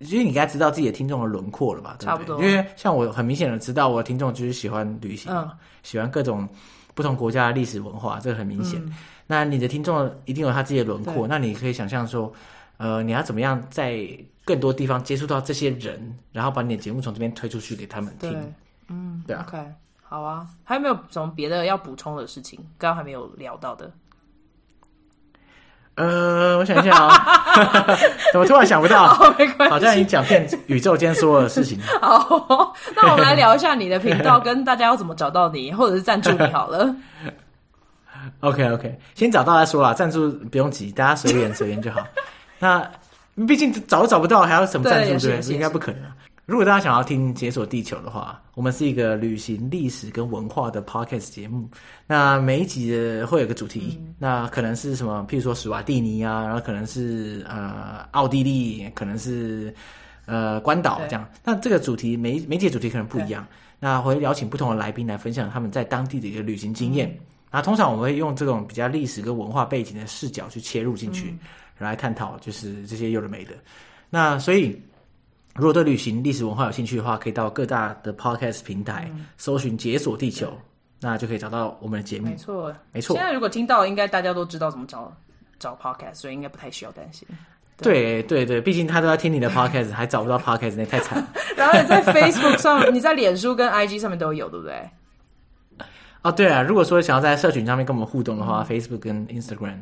[0.00, 1.96] 其实你应该知道自己的听众的轮廓了吧？
[1.98, 2.06] 对不对？
[2.06, 2.42] 差不多。
[2.42, 5.50] 因为像我很明显的知道，我的听众就是喜欢旅行，嗯、
[5.82, 6.48] 喜欢各种
[6.94, 8.80] 不同国家的历史文化，这个很明显。
[8.86, 8.94] 嗯、
[9.26, 12.32] 那你的听众一定有他自己的轮廓，那你可以想象说，
[12.76, 14.08] 呃，你要怎么样在
[14.44, 18.30] 更多地方接触到这些人，然后把你的节目从这边推出去给他们听。
[18.30, 18.40] 对，
[18.88, 19.44] 嗯，对啊。
[19.48, 19.58] OK，
[20.02, 20.48] 好啊。
[20.62, 22.58] 还有没有什么别的要补充的事情？
[22.78, 23.92] 刚刚还没有聊到的。
[25.98, 27.08] 呃，我想一下啊、
[27.56, 27.98] 哦，
[28.32, 29.08] 怎么突然想不到？
[29.08, 31.76] 好，没关系，好像已经讲遍宇宙间所有的事情。
[32.00, 36.94] 好，那我们来聊一下你的频道，跟大家要怎么找到你， 或者是赞助你好了。
[38.40, 42.06] OK OK，先找到再说啦，赞助不用急，大家随缘随缘就好。
[42.60, 42.88] 那
[43.48, 45.26] 毕竟找都找不到，还要什么赞助？
[45.26, 46.02] 对，对应该不可能。
[46.48, 51.68] 如果大家想要听《解锁地球》的话，我们是一个旅行、历史跟文化的 podcast 节目。
[52.06, 55.26] 那每一集的会有个主题，嗯、那可能是什么？
[55.28, 59.74] 譬如说史瓦蒂尼啊，然后可能是呃奥地利，可能是
[60.24, 61.28] 呃关岛这样。
[61.44, 63.46] 那这个主题每每集主题可能不一样。
[63.78, 67.10] 那会邀请不同的来宾来分享他们在当地的一个旅行经验。
[67.10, 71.38] 嗯、那通常我们会用这种比较历史跟文化背景的视角去切入进去，嗯、
[71.76, 73.52] 来探讨就是这些有的没的。
[74.08, 74.80] 那所以。
[75.58, 80.56] 如果对旅行、历史文化有兴趣的话，可以到各大的 podcast 平台、嗯、搜寻“解锁地球”，
[81.00, 82.28] 那就可以找到我们的节目。
[82.28, 83.16] 没错，没错。
[83.16, 85.12] 现在如果听到，应该大家都知道怎么找
[85.58, 87.26] 找 podcast，所以应该不太需要担心。
[87.80, 91.28] 对对对，毕竟他都要听你的 podcast，还找不到 podcast，那太惨了。
[91.56, 94.90] 然后你在 Facebook 上，你在脸书跟 IG 上面都有，对不对？
[96.22, 96.60] 啊，对啊。
[96.60, 99.78] 如果说想要在社群上面跟我们互动的话、嗯、，Facebook 跟 Instagram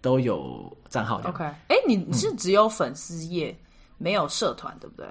[0.00, 1.28] 都有账号的。
[1.28, 3.56] OK，哎，你是只有粉丝页？
[3.98, 5.06] 嗯没有社团，对不对？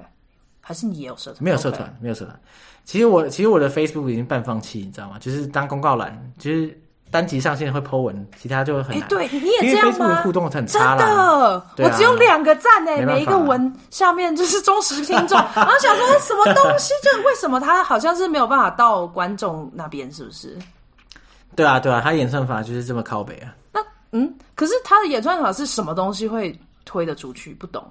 [0.62, 1.44] 还是你也有社团？
[1.44, 2.02] 没有社团，Okay.
[2.02, 2.40] 没有社团。
[2.84, 5.18] 其实我其实我的 Facebook 已经半放弃，你知道吗？
[5.20, 6.80] 就是当公告栏，就是
[7.12, 9.08] 单集上线会 po 文，其他就很难。
[9.08, 10.98] 对，你也这样吗？Facebook 互动很差啦。
[10.98, 16.94] 真的，啊、我只有两个赞诶，每一个文下面就是忠实听众， 然后想说什么东西？
[17.04, 20.12] 就为什么他好像是没有办法到观众那边？
[20.12, 20.58] 是不是？
[21.56, 23.56] 对啊，对啊，他演算法就是这么靠北啊。
[23.72, 23.82] 那
[24.12, 27.54] 嗯，可是他的演算法是什么东西会推得出去？
[27.54, 27.84] 不懂。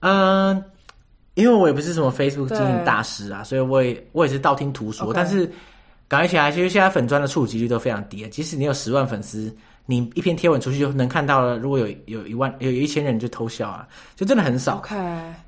[0.00, 0.64] 嗯，
[1.34, 5.08] 因为我也不是什么 Facebook 经营大师啊，所以我也我也是道听途说。
[5.08, 5.12] Okay.
[5.14, 5.50] 但是
[6.08, 8.28] 感觉起来，其实现在粉钻的触及率都非常低啊。
[8.30, 9.54] 即使你有十万粉丝，
[9.86, 11.56] 你一篇贴文出去就能看到了。
[11.56, 14.76] 如果有有一万有有一千人就偷笑啊，就真的很少。
[14.76, 14.94] OK，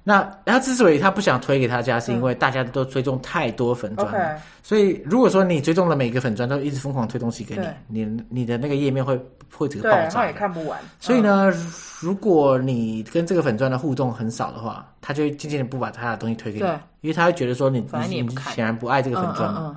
[0.03, 4.19] 那他之所以他不想推给大家，是因为大家都追踪太多粉砖了。
[4.19, 4.39] Okay.
[4.63, 7.57] 所以如果说你追踪了每个粉砖都一直疯狂推东西给
[7.89, 9.19] 你，你你的那个页面会
[9.53, 10.79] 会这个爆炸，也看不完。
[10.99, 11.53] 所以呢。
[11.55, 16.67] 嗯如果你跟这个粉砖的互动很少的话，他就会渐渐的不把他的东西推给你，
[17.01, 19.77] 因为他会觉得说你你你显然不爱这个粉砖嘛，嗯嗯嗯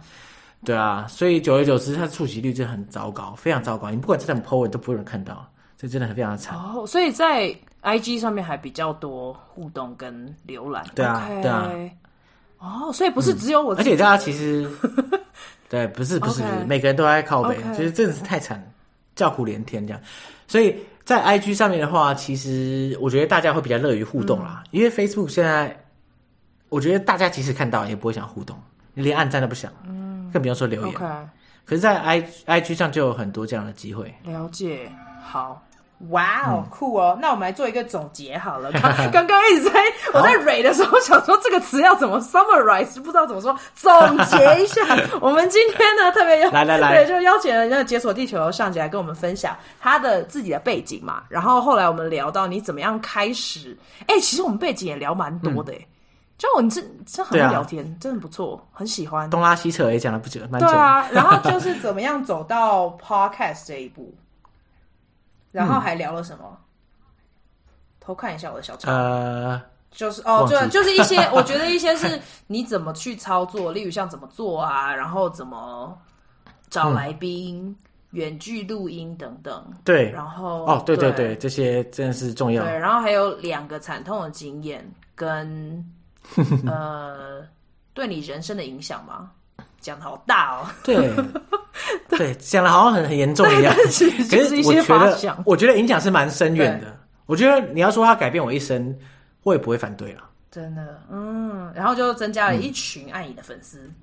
[0.63, 3.89] 对啊，所以久而久之，它的触及率就很糟糕，非常糟糕。
[3.89, 6.57] 你不管在怎么 po 文都不会有人看到，这真的很非常的惨。
[6.57, 11.69] 哦，所以在 IG 上面还比较多互动跟浏览，对啊对啊。
[12.59, 14.69] 哦，所以不是只有我、嗯，而且大家其实
[15.67, 18.63] 对，不是不是，Okay 每个人都爱靠北，其实真的是太惨，
[19.15, 20.01] 叫苦连天这样，
[20.47, 20.75] 所以。
[21.03, 25.75] 在 IG 上面的话，其实我觉得大家会比较乐于互动啦，嗯、因为 Facebook 现在，
[26.69, 28.55] 我觉得大家即使看到也不会想互动，
[28.93, 30.00] 连按赞都不想，嗯，
[30.31, 30.95] 更不用说留言。
[30.95, 31.27] Okay
[31.63, 34.13] 可是，在 I IG 上就有很多这样的机会。
[34.23, 34.91] 了解，
[35.23, 35.61] 好，
[36.09, 37.17] 哇哦，酷哦！
[37.21, 38.71] 那我们来做一个总结好了。
[39.13, 39.79] 刚刚一直在
[40.11, 44.81] 我在蕊的时候，想说这个词要怎么 summarize，不知道怎么说，总结一下。
[45.21, 51.23] 我们今天呢，特别邀来来来，对，就邀请了那个解锁地球上级来跟我们分享他的自己的背景嘛。
[51.29, 53.77] 然后后来我们聊到你怎么样开始，
[54.07, 55.85] 哎，其实我们背景也聊蛮多的，哎、嗯，
[56.41, 59.29] 就我你这这很会聊天，啊、真的不错，很喜欢。
[59.29, 60.65] 东拉西扯也讲了不久，蛮久。
[60.65, 64.11] 对啊， 然后就是怎么样走到 podcast 这一步。
[65.51, 66.45] 然后还聊了什么？
[66.49, 66.57] 嗯、
[67.99, 68.91] 偷看一下我的小抄。
[68.91, 69.61] 呃，
[69.91, 75.95] 就是哦，就 就是一些，我觉得一些是你怎么去操作，例如像怎么做啊，然后怎么
[76.71, 77.75] 找来宾、嗯、
[78.13, 79.63] 远距录音等等。
[79.83, 82.63] 对，然后哦，对对对，对，这些真的是重要。
[82.63, 84.83] 对，然后还有两个惨痛的经验
[85.13, 85.85] 跟
[86.67, 87.45] 呃，
[87.93, 89.31] 对你人生的影响吗？
[89.79, 91.11] 讲的好大哦， 对，
[92.07, 93.73] 对，讲的好像很很严重一样。
[93.89, 96.95] 其实我觉得，我觉得影响是蛮深远的。
[97.25, 98.95] 我觉得你要说它改变我一生，
[99.43, 100.21] 我也不会反对了。
[100.51, 103.95] 真的，嗯，然后就增加了一群爱你的粉丝，嗯、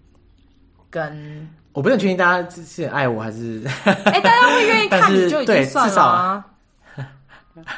[0.91, 6.45] 跟我不是很确定大家是爱我还是，哎、欸，大家会愿意看你就已经算了啊。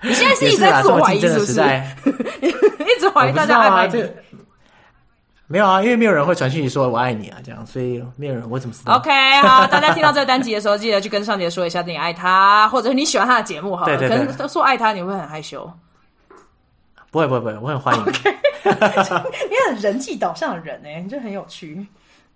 [0.02, 1.60] 你现在是一直在自我怀疑是不是？
[2.44, 4.10] 一直怀疑大家爱不爱你。
[5.50, 9.10] 没有啊，因为没有人会传讯息说我爱你啊，这样，所以没有人，我怎么知道？OK，
[9.42, 15.68] 好，大家听到这个单集的时候，记得去跟尚杰说一下你爱他，或者是你喜欢他的节目，哈，对对对，可能说爱他，你会很害羞。
[17.10, 18.04] 不会不会不会，我很欢迎。
[18.04, 18.32] Okay.
[19.50, 21.84] 你很人际导向的人哎，你就很有趣。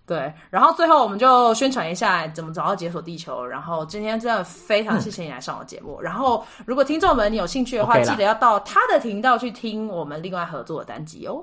[0.05, 3.47] 对，然后最后我们就宣传一下怎么找到解锁地球。
[3.47, 5.99] 然后今天真的非常谢谢你来上我节目。
[6.01, 11.43] 嗯、然后如果听众们你有兴趣的话，记得要到他的频道去听我们另外合作的单集哦。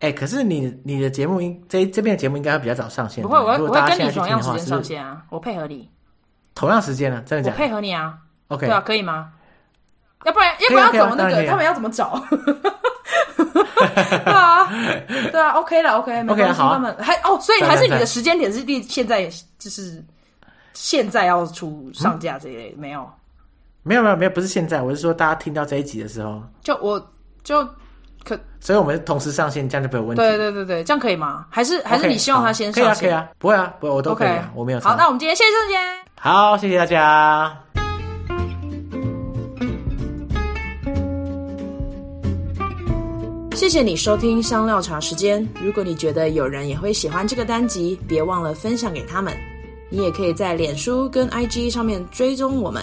[0.00, 3.22] 哎、欸，可是你你的节目应这这边的节目应该会比较早上线。
[3.22, 5.88] 不会，我会我会跟你同样时间上线啊，我配合你。
[6.54, 7.22] 同样时间呢？
[7.24, 7.56] 真的假的？
[7.56, 8.18] 我配合你啊。
[8.48, 9.32] OK，对啊，可以吗？
[10.24, 11.46] 要不然要不然要怎么那个？
[11.46, 12.22] 他们要怎么找？
[13.34, 14.68] 对啊，
[15.06, 16.60] 对啊，OK 了，OK，没关系。
[16.60, 19.28] 他们还哦，所以还是你的时间点是第现在
[19.58, 20.04] 就是
[20.72, 23.08] 现在要出上架这一类没有？
[23.82, 27.00] 没有没有没有，不是现在，我是说大家听到这一集的时候，就我
[27.42, 27.66] 就。
[28.24, 30.22] 可，所以我们同时上线，这样就没有问题。
[30.22, 31.46] 对对对对，这样可以吗？
[31.50, 32.94] 还是还是你希望他先上线？
[32.94, 34.80] 可以啊，可以啊，不会啊，不会，我都可以啊，我没有。
[34.80, 35.74] 好，那我们今天谢谢郑杰。
[36.18, 37.54] 好，谢谢大家。
[43.54, 45.46] 谢谢你收听香料茶时间。
[45.62, 49.32] 如果你觉得有人也会喜欢这个单集，别忘了分享给他们。
[49.90, 52.82] 你也可以在脸书跟 IG 上面追踪我们。